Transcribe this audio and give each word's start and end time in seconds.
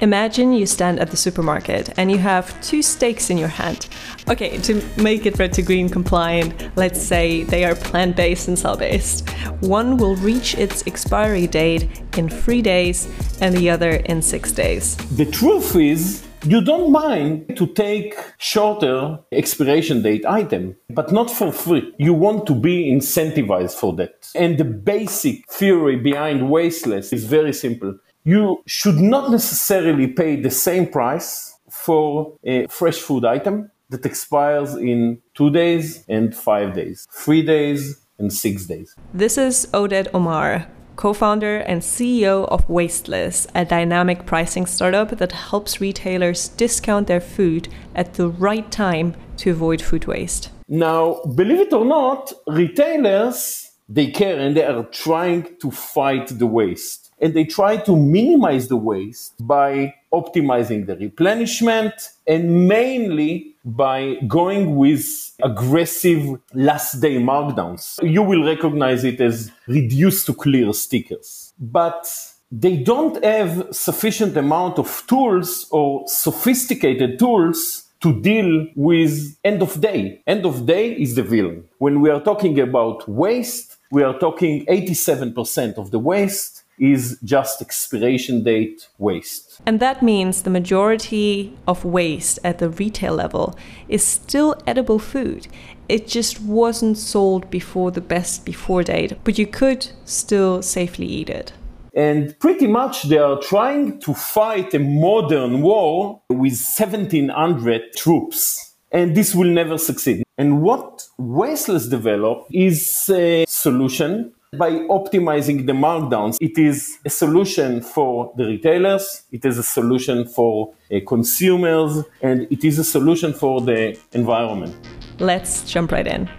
Imagine 0.00 0.52
you 0.52 0.64
stand 0.64 1.00
at 1.00 1.10
the 1.10 1.16
supermarket 1.16 1.92
and 1.98 2.08
you 2.08 2.18
have 2.18 2.60
two 2.60 2.82
steaks 2.82 3.30
in 3.30 3.36
your 3.36 3.48
hand. 3.48 3.88
Okay, 4.30 4.58
to 4.58 4.80
make 4.96 5.26
it 5.26 5.36
red 5.40 5.52
to 5.54 5.62
green 5.62 5.88
compliant, 5.88 6.70
let's 6.76 7.02
say 7.02 7.42
they 7.42 7.64
are 7.64 7.74
plant 7.74 8.14
based 8.14 8.46
and 8.46 8.56
cell 8.56 8.76
based. 8.76 9.28
One 9.60 9.96
will 9.96 10.14
reach 10.16 10.54
its 10.54 10.86
expiry 10.86 11.48
date 11.48 12.02
in 12.16 12.28
three 12.28 12.62
days 12.62 13.08
and 13.40 13.56
the 13.56 13.70
other 13.70 13.90
in 13.90 14.22
six 14.22 14.52
days. 14.52 14.94
The 15.16 15.26
truth 15.26 15.74
is, 15.74 16.24
you 16.44 16.60
don't 16.60 16.92
mind 16.92 17.56
to 17.56 17.66
take 17.66 18.14
shorter 18.38 19.18
expiration 19.32 20.02
date 20.02 20.24
item, 20.24 20.76
but 20.90 21.10
not 21.10 21.28
for 21.28 21.50
free. 21.50 21.92
You 21.98 22.14
want 22.14 22.46
to 22.46 22.54
be 22.54 22.88
incentivized 22.92 23.74
for 23.74 23.92
that. 23.96 24.30
And 24.36 24.56
the 24.56 24.64
basic 24.64 25.50
theory 25.50 25.96
behind 25.96 26.48
wasteless 26.48 27.12
is 27.12 27.24
very 27.24 27.52
simple 27.52 27.98
you 28.24 28.62
should 28.66 28.96
not 28.96 29.30
necessarily 29.30 30.06
pay 30.08 30.36
the 30.36 30.50
same 30.50 30.86
price 30.86 31.54
for 31.70 32.36
a 32.44 32.66
fresh 32.68 32.98
food 32.98 33.24
item 33.24 33.70
that 33.90 34.04
expires 34.04 34.74
in 34.74 35.20
two 35.34 35.50
days 35.50 36.04
and 36.08 36.36
five 36.36 36.74
days, 36.74 37.06
three 37.10 37.42
days 37.42 38.04
and 38.18 38.32
six 38.32 38.66
days. 38.66 38.94
This 39.14 39.38
is 39.38 39.66
Oded 39.72 40.08
Omer, 40.12 40.66
co 40.96 41.12
founder 41.12 41.58
and 41.58 41.80
CEO 41.80 42.46
of 42.48 42.68
Wasteless, 42.68 43.46
a 43.54 43.64
dynamic 43.64 44.26
pricing 44.26 44.66
startup 44.66 45.10
that 45.16 45.32
helps 45.32 45.80
retailers 45.80 46.48
discount 46.48 47.06
their 47.06 47.20
food 47.20 47.68
at 47.94 48.14
the 48.14 48.28
right 48.28 48.70
time 48.70 49.14
to 49.38 49.50
avoid 49.50 49.80
food 49.80 50.06
waste. 50.06 50.50
Now, 50.68 51.22
believe 51.34 51.60
it 51.60 51.72
or 51.72 51.84
not, 51.84 52.32
retailers, 52.46 53.70
they 53.88 54.08
care 54.10 54.38
and 54.38 54.54
they 54.54 54.64
are 54.64 54.84
trying 54.84 55.56
to 55.62 55.70
fight 55.70 56.26
the 56.38 56.46
waste 56.46 57.07
and 57.20 57.34
they 57.34 57.44
try 57.44 57.76
to 57.76 57.96
minimize 57.96 58.68
the 58.68 58.76
waste 58.76 59.34
by 59.46 59.94
optimizing 60.12 60.86
the 60.86 60.96
replenishment 60.96 61.92
and 62.26 62.68
mainly 62.68 63.54
by 63.64 64.16
going 64.26 64.76
with 64.76 65.32
aggressive 65.42 66.40
last 66.54 67.00
day 67.00 67.16
markdowns. 67.16 67.98
You 68.02 68.22
will 68.22 68.44
recognize 68.44 69.04
it 69.04 69.20
as 69.20 69.50
reduced 69.66 70.26
to 70.26 70.34
clear 70.34 70.72
stickers. 70.72 71.52
But 71.58 72.08
they 72.50 72.76
don't 72.76 73.22
have 73.22 73.68
sufficient 73.72 74.36
amount 74.36 74.78
of 74.78 75.04
tools 75.06 75.66
or 75.70 76.04
sophisticated 76.06 77.18
tools 77.18 77.84
to 78.00 78.20
deal 78.20 78.66
with 78.76 79.36
end 79.44 79.60
of 79.60 79.80
day. 79.80 80.22
End 80.26 80.46
of 80.46 80.64
day 80.64 80.92
is 80.92 81.14
the 81.14 81.22
villain. 81.22 81.64
When 81.78 82.00
we 82.00 82.10
are 82.10 82.20
talking 82.20 82.58
about 82.60 83.08
waste, 83.08 83.76
we 83.90 84.02
are 84.02 84.18
talking 84.18 84.64
87% 84.66 85.78
of 85.78 85.90
the 85.90 85.98
waste 85.98 86.57
is 86.78 87.18
just 87.24 87.60
expiration 87.60 88.42
date 88.44 88.88
waste. 88.98 89.60
And 89.66 89.80
that 89.80 90.02
means 90.02 90.42
the 90.42 90.50
majority 90.50 91.56
of 91.66 91.84
waste 91.84 92.38
at 92.44 92.58
the 92.58 92.70
retail 92.70 93.14
level 93.14 93.56
is 93.88 94.04
still 94.04 94.54
edible 94.66 94.98
food. 94.98 95.48
It 95.88 96.06
just 96.06 96.40
wasn't 96.40 96.98
sold 96.98 97.50
before 97.50 97.90
the 97.90 98.00
best 98.00 98.44
before 98.44 98.82
date, 98.82 99.18
but 99.24 99.38
you 99.38 99.46
could 99.46 99.88
still 100.04 100.62
safely 100.62 101.06
eat 101.06 101.30
it. 101.30 101.52
And 101.94 102.38
pretty 102.38 102.66
much 102.66 103.04
they 103.04 103.18
are 103.18 103.40
trying 103.40 103.98
to 104.00 104.14
fight 104.14 104.74
a 104.74 104.78
modern 104.78 105.62
war 105.62 106.20
with 106.28 106.52
1700 106.52 107.94
troops. 107.96 108.74
And 108.92 109.16
this 109.16 109.34
will 109.34 109.50
never 109.50 109.76
succeed. 109.78 110.22
And 110.38 110.62
what 110.62 111.02
Wasteless 111.18 111.88
developed 111.88 112.50
is 112.52 113.10
a 113.12 113.44
solution 113.48 114.32
by 114.56 114.70
optimizing 114.70 115.66
the 115.66 115.72
markdowns. 115.72 116.36
It 116.40 116.58
is 116.58 116.98
a 117.04 117.10
solution 117.10 117.82
for 117.82 118.32
the 118.36 118.46
retailers, 118.46 119.24
it 119.30 119.44
is 119.44 119.58
a 119.58 119.62
solution 119.62 120.26
for 120.26 120.72
uh, 120.90 121.00
consumers, 121.06 122.04
and 122.22 122.46
it 122.50 122.64
is 122.64 122.78
a 122.78 122.84
solution 122.84 123.32
for 123.32 123.60
the 123.60 123.98
environment. 124.12 124.74
Let's 125.18 125.64
jump 125.64 125.92
right 125.92 126.06
in. 126.06 126.30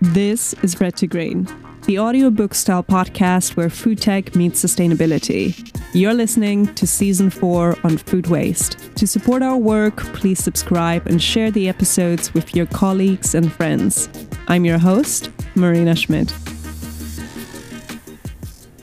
This 0.00 0.54
is 0.62 0.80
Red 0.80 0.96
to 0.96 1.06
Green, 1.06 1.46
the 1.84 1.98
audiobook 1.98 2.54
style 2.54 2.82
podcast 2.82 3.56
where 3.56 3.68
food 3.68 4.00
tech 4.00 4.34
meets 4.34 4.62
sustainability. 4.62 5.72
You're 5.92 6.14
listening 6.14 6.74
to 6.74 6.86
season 6.86 7.30
four 7.30 7.76
on 7.84 7.98
food 7.98 8.28
waste. 8.28 8.78
To 8.96 9.06
support 9.06 9.42
our 9.42 9.56
work, 9.56 9.96
please 10.14 10.42
subscribe 10.42 11.06
and 11.06 11.22
share 11.22 11.50
the 11.50 11.68
episodes 11.68 12.32
with 12.32 12.56
your 12.56 12.66
colleagues 12.66 13.34
and 13.34 13.52
friends. 13.52 14.08
I'm 14.48 14.64
your 14.64 14.78
host, 14.78 15.30
Marina 15.54 15.96
Schmidt. 15.96 16.32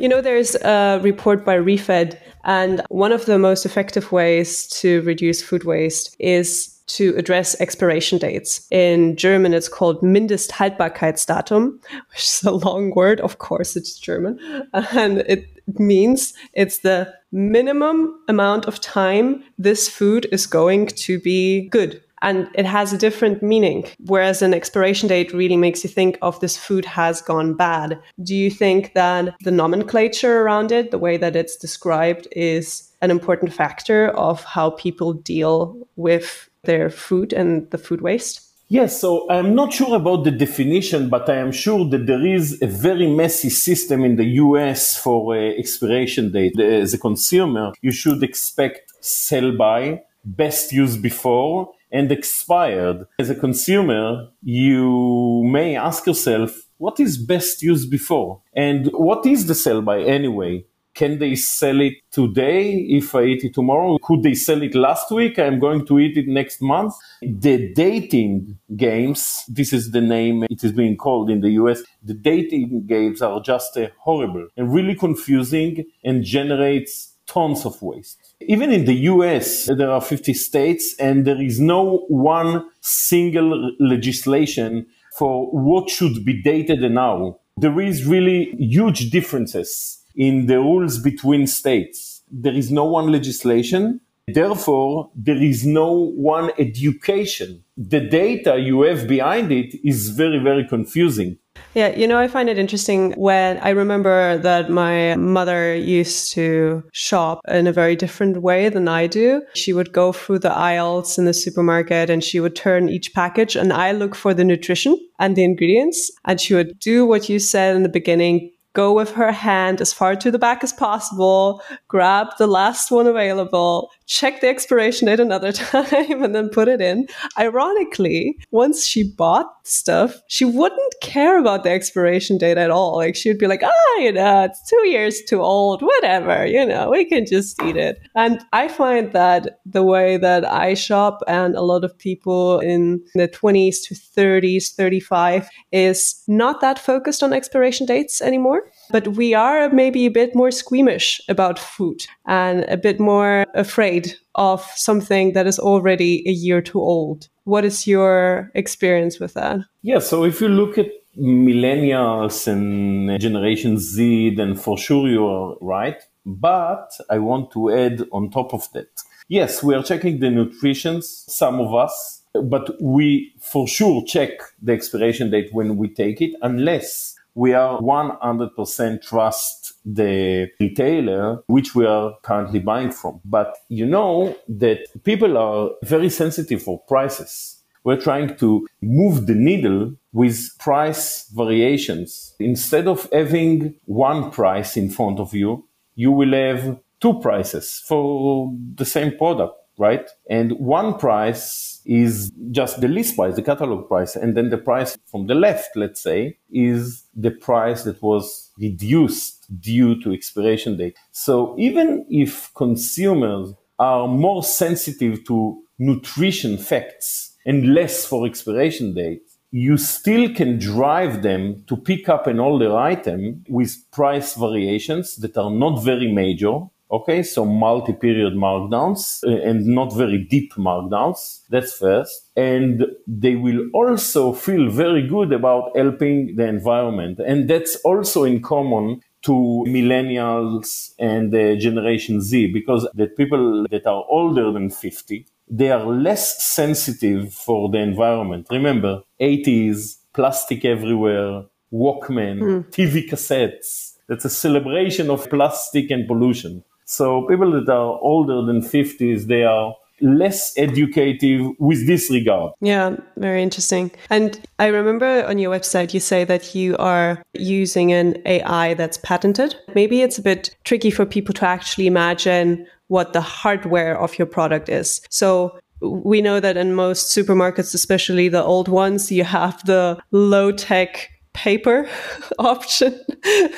You 0.04 0.10
know, 0.10 0.20
there's 0.20 0.56
a 0.56 1.00
report 1.02 1.46
by 1.46 1.56
ReFED, 1.56 2.20
and 2.44 2.82
one 2.90 3.14
of 3.14 3.26
the 3.26 3.40
most 3.40 3.66
effective 3.66 4.12
ways 4.12 4.68
to 4.82 5.02
reduce 5.04 5.42
food 5.42 5.64
waste 5.64 6.14
is 6.20 6.78
to 6.88 7.16
address 7.16 7.56
expiration 7.62 8.18
dates. 8.18 8.68
In 8.70 9.16
German, 9.16 9.54
it's 9.54 9.70
called 9.70 10.02
Mindesthaltbarkeitsdatum, 10.02 11.80
which 12.10 12.20
is 12.22 12.44
a 12.44 12.52
long 12.52 12.92
word. 12.94 13.22
Of 13.22 13.38
course, 13.38 13.78
it's 13.78 13.98
German. 13.98 14.38
And 14.74 15.20
it 15.20 15.48
means 15.80 16.34
it's 16.52 16.80
the 16.80 17.14
minimum 17.32 18.20
amount 18.28 18.66
of 18.66 18.82
time 18.82 19.42
this 19.58 19.88
food 19.88 20.28
is 20.34 20.46
going 20.46 20.88
to 20.88 21.18
be 21.18 21.70
good 21.70 22.04
and 22.24 22.50
it 22.56 22.66
has 22.66 22.92
a 22.92 22.98
different 22.98 23.44
meaning. 23.44 23.86
Whereas 24.06 24.42
an 24.42 24.54
expiration 24.54 25.08
date 25.08 25.34
really 25.34 25.58
makes 25.58 25.84
you 25.84 25.90
think 25.90 26.18
of 26.22 26.40
this 26.40 26.58
food 26.58 26.86
has 26.86 27.22
gone 27.22 27.54
bad. 27.54 28.00
Do 28.24 28.36
you 28.36 28.50
think 28.50 28.94
that 28.94 29.36
the 29.44 29.52
nomenclature 29.52 30.42
around 30.42 30.72
it, 30.72 30.90
the 30.90 30.98
way 30.98 31.18
that 31.18 31.36
it's 31.36 31.58
described, 31.58 32.28
is 32.32 32.92
an 33.02 33.12
important 33.12 33.54
factor 33.54 34.08
of 34.10 34.44
how 34.46 34.72
people 34.72 35.14
deal 35.14 35.78
with 35.98 36.50
their 36.64 36.90
food 36.90 37.34
and 37.34 37.70
the 37.72 37.78
food 37.78 38.02
waste? 38.02 38.50
Yes, 38.70 39.00
so 39.00 39.30
I'm 39.30 39.54
not 39.54 39.74
sure 39.74 39.96
about 39.96 40.24
the 40.24 40.32
definition, 40.32 41.10
but 41.10 41.30
I 41.30 41.36
am 41.36 41.52
sure 41.52 41.88
that 41.90 42.08
there 42.08 42.26
is 42.26 42.60
a 42.62 42.66
very 42.68 43.08
messy 43.08 43.50
system 43.50 44.04
in 44.04 44.16
the 44.16 44.26
US 44.46 44.98
for 44.98 45.36
uh, 45.36 45.40
expiration 45.40 46.32
date. 46.32 46.60
As 46.60 46.94
a 46.94 46.98
consumer, 46.98 47.74
you 47.82 47.92
should 47.92 48.24
expect 48.24 48.92
sell 49.02 49.52
by, 49.52 50.02
best 50.26 50.72
use 50.72 50.98
before, 50.98 51.72
and 51.94 52.12
expired. 52.12 53.06
As 53.20 53.30
a 53.30 53.36
consumer, 53.36 54.28
you 54.42 55.44
may 55.46 55.78
ask 55.78 56.06
yourself, 56.08 56.68
what 56.78 57.00
is 57.00 57.18
best 57.18 57.62
used 57.62 57.90
before? 57.90 58.42
And 58.56 58.88
what 58.88 59.26
is 59.26 59.46
the 59.46 59.56
sell 59.56 59.82
by 59.82 60.02
anyway? 60.02 60.66
Can 60.96 61.18
they 61.18 61.36
sell 61.36 61.82
it 61.82 61.94
today 62.12 62.74
if 62.76 63.16
I 63.16 63.24
eat 63.24 63.44
it 63.44 63.54
tomorrow? 63.56 63.98
Could 64.04 64.22
they 64.22 64.36
sell 64.36 64.62
it 64.62 64.76
last 64.76 65.10
week? 65.10 65.40
I'm 65.40 65.60
going 65.60 65.88
to 65.88 65.98
eat 65.98 66.18
it 66.18 66.28
next 66.28 66.62
month. 66.62 66.94
The 67.22 67.74
dating 67.74 68.60
games, 68.76 69.44
this 69.48 69.74
is 69.74 69.92
the 69.92 70.02
name 70.02 70.44
it 70.52 70.64
is 70.64 70.72
being 70.72 70.98
called 70.98 71.32
in 71.32 71.42
the 71.42 71.52
US. 71.52 71.82
The 72.04 72.14
dating 72.14 72.86
games 72.86 73.24
are 73.24 73.42
just 73.42 73.76
uh, 73.76 73.88
horrible 73.98 74.48
and 74.56 74.72
really 74.72 74.94
confusing 74.94 75.84
and 76.04 76.24
generates 76.24 77.16
tons 77.26 77.66
of 77.66 77.82
waste. 77.82 78.23
Even 78.42 78.72
in 78.72 78.86
the 78.86 78.96
US, 79.12 79.70
there 79.78 79.90
are 79.90 80.02
50 80.02 80.34
states 80.34 80.96
and 81.00 81.26
there 81.26 81.42
is 81.42 81.60
no 81.60 82.06
one 82.10 82.66
single 82.82 83.72
legislation 83.80 84.86
for 85.18 85.48
what 85.52 85.90
should 85.90 86.26
be 86.26 86.42
dated 86.42 86.84
and 86.84 86.98
how. 86.98 87.40
There 87.58 87.80
is 87.80 88.06
really 88.06 88.56
huge 88.58 89.12
differences 89.12 90.04
in 90.16 90.48
the 90.48 90.60
rules 90.60 90.98
between 90.98 91.48
states. 91.48 92.24
There 92.32 92.54
is 92.54 92.72
no 92.72 92.86
one 92.86 93.12
legislation. 93.12 94.02
Therefore, 94.28 95.12
there 95.16 95.42
is 95.42 95.66
no 95.66 95.92
one 95.92 96.52
education. 96.58 97.64
The 97.78 98.00
data 98.00 98.58
you 98.58 98.82
have 98.84 99.08
behind 99.08 99.52
it 99.52 99.76
is 99.88 100.10
very, 100.10 100.40
very 100.40 100.68
confusing. 100.68 101.38
Yeah, 101.76 101.96
you 101.96 102.08
know, 102.08 102.20
I 102.20 102.28
find 102.28 102.50
it 102.50 102.60
interesting 102.60 103.14
when 103.14 103.58
I 103.60 103.70
remember 103.70 104.38
that 104.38 104.70
my 104.70 105.16
mother 105.16 105.76
used 105.76 106.32
to 106.34 106.84
shop 106.94 107.42
in 107.48 107.66
a 107.66 107.74
very 107.74 107.96
different 107.96 108.44
way 108.44 108.70
than 108.70 108.88
I 108.88 109.08
do. 109.08 109.42
She 109.56 109.74
would 109.74 109.92
go 109.92 110.12
through 110.12 110.40
the 110.40 110.54
aisles 110.54 111.18
in 111.18 111.26
the 111.26 111.34
supermarket 111.34 112.12
and 112.12 112.24
she 112.24 112.40
would 112.40 112.56
turn 112.56 112.90
each 112.90 113.14
package 113.14 113.56
and 113.56 113.74
I 113.74 113.92
look 113.92 114.14
for 114.14 114.36
the 114.36 114.44
nutrition 114.44 114.98
and 115.20 115.36
the 115.36 115.44
ingredients. 115.44 116.12
And 116.26 116.40
she 116.40 116.54
would 116.54 116.78
do 116.80 117.08
what 117.08 117.28
you 117.28 117.40
said 117.40 117.76
in 117.76 117.82
the 117.82 117.90
beginning, 117.90 118.52
go 118.74 118.94
with 118.94 119.12
her 119.12 119.32
hand 119.32 119.82
as 119.82 119.94
far 119.94 120.16
to 120.16 120.30
the 120.30 120.40
back 120.40 120.64
as 120.64 120.74
possible, 120.74 121.62
grab 121.88 122.28
the 122.38 122.48
last 122.48 122.92
one 122.92 123.08
available, 123.08 123.90
check 124.06 124.42
the 124.42 124.48
expiration 124.48 125.08
date 125.08 125.20
another 125.20 125.52
time, 125.52 126.24
and 126.24 126.36
then 126.36 126.50
put 126.50 126.68
it 126.68 126.82
in. 126.82 127.08
Ironically, 127.38 128.38
once 128.52 128.86
she 128.86 129.04
bought 129.04 129.48
stuff, 129.64 130.22
she 130.28 130.46
wouldn't 130.46 130.94
care 131.02 131.40
about 131.40 131.64
the 131.64 131.72
expiration 131.72 132.38
date 132.38 132.58
at 132.58 132.72
all. 132.72 132.98
Like 132.98 133.16
she 133.16 133.30
would 133.30 133.38
be 133.38 133.48
like, 133.48 133.64
ah, 133.64 133.98
you 134.00 134.12
know, 134.12 134.44
it's 134.44 134.70
two 134.70 134.88
years 134.88 135.22
too 135.28 135.42
old, 135.42 135.82
whatever, 135.82 136.46
you 136.46 136.66
know, 136.66 136.90
we 136.90 137.06
can 137.06 137.26
just 137.26 137.62
eat 137.64 137.78
it. 137.78 138.02
And 138.16 138.44
I 138.52 138.68
find 138.68 139.12
that 139.14 139.60
the 139.66 139.84
way 139.84 140.18
that 140.18 140.46
I 140.46 140.74
shop 140.74 141.22
and 141.28 141.56
a 141.56 141.62
lot 141.62 141.84
of 141.84 141.98
people 141.98 142.60
in 142.60 143.02
the 143.16 143.28
20s 143.28 143.84
to 143.88 143.96
30s, 143.96 144.74
35 144.74 145.50
is 145.72 146.22
not 146.28 146.62
that 146.62 146.80
focused 146.80 147.24
on 147.24 147.34
expiration 147.34 147.86
dates 147.86 148.22
anymore 148.22 148.64
but 148.94 149.08
we 149.10 149.34
are 149.34 149.70
maybe 149.70 150.06
a 150.06 150.12
bit 150.12 150.36
more 150.36 150.52
squeamish 150.52 151.22
about 151.28 151.58
food 151.58 152.06
and 152.28 152.64
a 152.66 152.78
bit 152.78 153.00
more 153.00 153.46
afraid 153.56 153.93
of 154.36 154.62
something 154.76 155.34
that 155.34 155.48
is 155.48 155.60
already 155.60 156.24
a 156.28 156.32
year 156.32 156.62
too 156.62 156.80
old. 156.80 157.28
What 157.44 157.66
is 157.66 157.88
your 157.88 158.52
experience 158.56 159.20
with 159.20 159.34
that? 159.34 159.60
Yeah, 159.82 160.00
so 160.00 160.24
if 160.24 160.42
you 160.42 160.48
look 160.48 160.78
at 160.78 160.88
millennials 161.18 162.48
and 162.48 163.20
Generation 163.20 163.78
Z, 163.78 164.36
then 164.36 164.56
for 164.56 164.78
sure 164.78 165.08
you 165.08 165.26
are 165.28 165.56
right. 165.62 166.02
But 166.26 166.92
I 167.10 167.20
want 167.20 167.52
to 167.52 167.72
add 167.72 168.08
on 168.12 168.30
top 168.30 168.54
of 168.54 168.72
that. 168.74 168.90
Yes, 169.28 169.64
we 169.64 169.76
are 169.76 169.84
checking 169.84 170.20
the 170.20 170.30
nutrition, 170.30 171.02
some 171.02 171.60
of 171.60 171.74
us, 171.74 172.22
but 172.34 172.82
we 172.82 173.34
for 173.40 173.68
sure 173.68 174.04
check 174.06 174.32
the 174.62 174.74
expiration 174.74 175.32
date 175.32 175.50
when 175.54 175.78
we 175.78 175.88
take 175.88 176.22
it, 176.22 176.32
unless 176.42 177.16
we 177.36 177.54
are 177.54 177.80
100% 177.80 179.02
trust 179.02 179.63
the 179.86 180.50
retailer 180.60 181.44
which 181.48 181.76
we 181.76 181.86
are 181.86 182.16
currently 182.24 182.60
buying 182.60 182.92
from. 182.92 183.20
But 183.26 183.56
you 183.70 183.86
know 183.86 184.36
that 184.48 184.80
people 185.04 185.38
are 185.38 185.72
very 185.84 186.10
sensitive 186.10 186.64
for 186.64 186.80
prices. 186.88 187.62
We're 187.84 188.00
trying 188.00 188.38
to 188.38 188.68
move 188.82 189.28
the 189.28 189.36
needle 189.36 189.94
with 190.14 190.58
price 190.60 191.28
variations. 191.36 192.36
Instead 192.40 192.88
of 192.88 193.10
having 193.12 193.76
one 193.86 194.32
price 194.32 194.78
in 194.78 194.90
front 194.90 195.20
of 195.20 195.34
you, 195.34 195.68
you 195.96 196.12
will 196.12 196.32
have 196.32 196.80
two 197.02 197.20
prices 197.20 197.84
for 197.86 198.54
the 198.76 198.86
same 198.86 199.18
product, 199.18 199.56
right? 199.78 200.10
And 200.30 200.54
one 200.54 200.98
price 200.98 201.82
is 201.86 202.32
just 202.52 202.82
the 202.82 202.88
list 202.88 203.16
price, 203.16 203.36
the 203.36 203.42
catalog 203.42 203.88
price. 203.88 204.16
And 204.16 204.36
then 204.38 204.50
the 204.50 204.58
price 204.58 204.98
from 205.06 205.28
the 205.28 205.36
left, 205.36 205.76
let's 205.76 206.02
say, 206.02 206.38
is 206.52 207.06
the 207.16 207.32
price 207.32 207.84
that 207.84 208.02
was 208.02 208.52
reduced 208.58 209.48
due 209.60 210.02
to 210.02 210.14
expiration 210.14 210.78
date. 210.78 210.98
So 211.12 211.56
even 211.58 212.06
if 212.10 212.54
consumers 212.54 213.54
are 213.80 214.08
more 214.08 214.44
sensitive 214.44 215.26
to 215.26 215.62
nutrition 215.80 216.58
facts 216.58 217.36
and 217.46 217.74
less 217.74 218.06
for 218.06 218.26
expiration 218.26 218.94
date, 218.94 219.24
you 219.52 219.78
still 219.78 220.34
can 220.34 220.58
drive 220.58 221.22
them 221.22 221.64
to 221.68 221.78
pick 221.78 222.10
up 222.10 222.26
an 222.26 222.40
older 222.40 222.76
item 222.76 223.44
with 223.48 223.76
price 223.92 224.34
variations 224.34 225.18
that 225.18 225.38
are 225.38 225.52
not 225.52 225.84
very 225.84 226.12
major. 226.12 226.60
Okay, 226.94 227.24
so 227.24 227.44
multi-period 227.44 228.34
markdowns 228.34 229.24
uh, 229.26 229.50
and 229.50 229.66
not 229.66 229.92
very 229.96 230.20
deep 230.20 230.54
markdowns. 230.54 231.42
That's 231.50 231.74
first. 231.76 232.30
And 232.36 232.86
they 233.08 233.36
will 233.36 233.68
also 233.74 234.32
feel 234.32 234.70
very 234.70 235.08
good 235.08 235.34
about 235.34 235.76
helping 235.76 236.36
the 236.36 236.46
environment. 236.46 237.20
And 237.20 237.50
that's 237.50 237.78
also 237.78 238.26
in 238.26 238.44
common 238.44 239.02
to 239.24 239.32
millennials 239.68 240.94
and 241.00 241.34
the 241.34 241.58
generation 241.58 242.22
Z 242.22 242.54
because 242.54 242.88
the 242.94 243.08
people 243.08 243.66
that 243.72 243.88
are 243.88 244.06
older 244.10 244.52
than 244.52 244.70
50 244.70 245.26
they 245.50 245.70
are 245.72 245.86
less 245.86 246.44
sensitive 246.44 247.34
for 247.34 247.70
the 247.70 247.78
environment. 247.78 248.48
Remember, 248.50 249.04
80s, 249.20 249.98
plastic 250.14 250.66
everywhere, 250.66 251.44
Walkman, 251.72 252.40
mm. 252.40 252.66
TV 252.72 253.08
cassettes. 253.08 253.98
That's 254.08 254.26
a 254.26 254.30
celebration 254.30 255.10
of 255.10 255.30
plastic 255.30 255.92
and 255.92 256.08
pollution. 256.08 256.64
So 256.86 257.24
people 257.28 257.52
that 257.52 257.72
are 257.72 258.00
older 258.02 258.42
than 258.46 258.62
50s, 258.62 259.28
they 259.28 259.44
are 259.44 259.74
less 260.02 260.54
educative 260.58 261.52
with 261.60 261.88
this 261.88 262.12
regard. 262.12 262.52
Yeah, 262.60 262.98
very 263.18 263.42
interesting. 263.42 263.92
And 264.10 264.40
I 264.60 264.68
remember 264.68 265.26
on 265.26 265.38
your 265.38 265.56
website 265.56 265.94
you 265.94 266.00
say 266.00 266.26
that 266.26 266.54
you 266.54 266.76
are 266.78 267.24
using 267.34 267.94
an 267.94 268.18
AI 268.26 268.74
that's 268.74 268.98
patented. 268.98 269.56
Maybe 269.76 270.02
it's 270.02 270.18
a 270.18 270.22
bit 270.22 270.56
tricky 270.66 270.92
for 270.92 271.06
people 271.06 271.34
to 271.36 271.46
actually 271.46 271.88
imagine 271.88 272.68
what 272.88 273.14
the 273.14 273.22
hardware 273.22 274.00
of 274.00 274.18
your 274.20 274.28
product 274.28 274.68
is. 274.68 275.02
So 275.10 275.58
we 275.82 276.22
know 276.22 276.40
that 276.40 276.58
in 276.58 276.76
most 276.76 277.16
supermarkets, 277.16 277.74
especially 277.74 278.30
the 278.30 278.44
old 278.44 278.68
ones, 278.68 279.12
you 279.12 279.24
have 279.24 279.64
the 279.66 280.00
low 280.12 280.52
tech 280.52 281.10
paper 281.34 281.90
option 282.40 283.00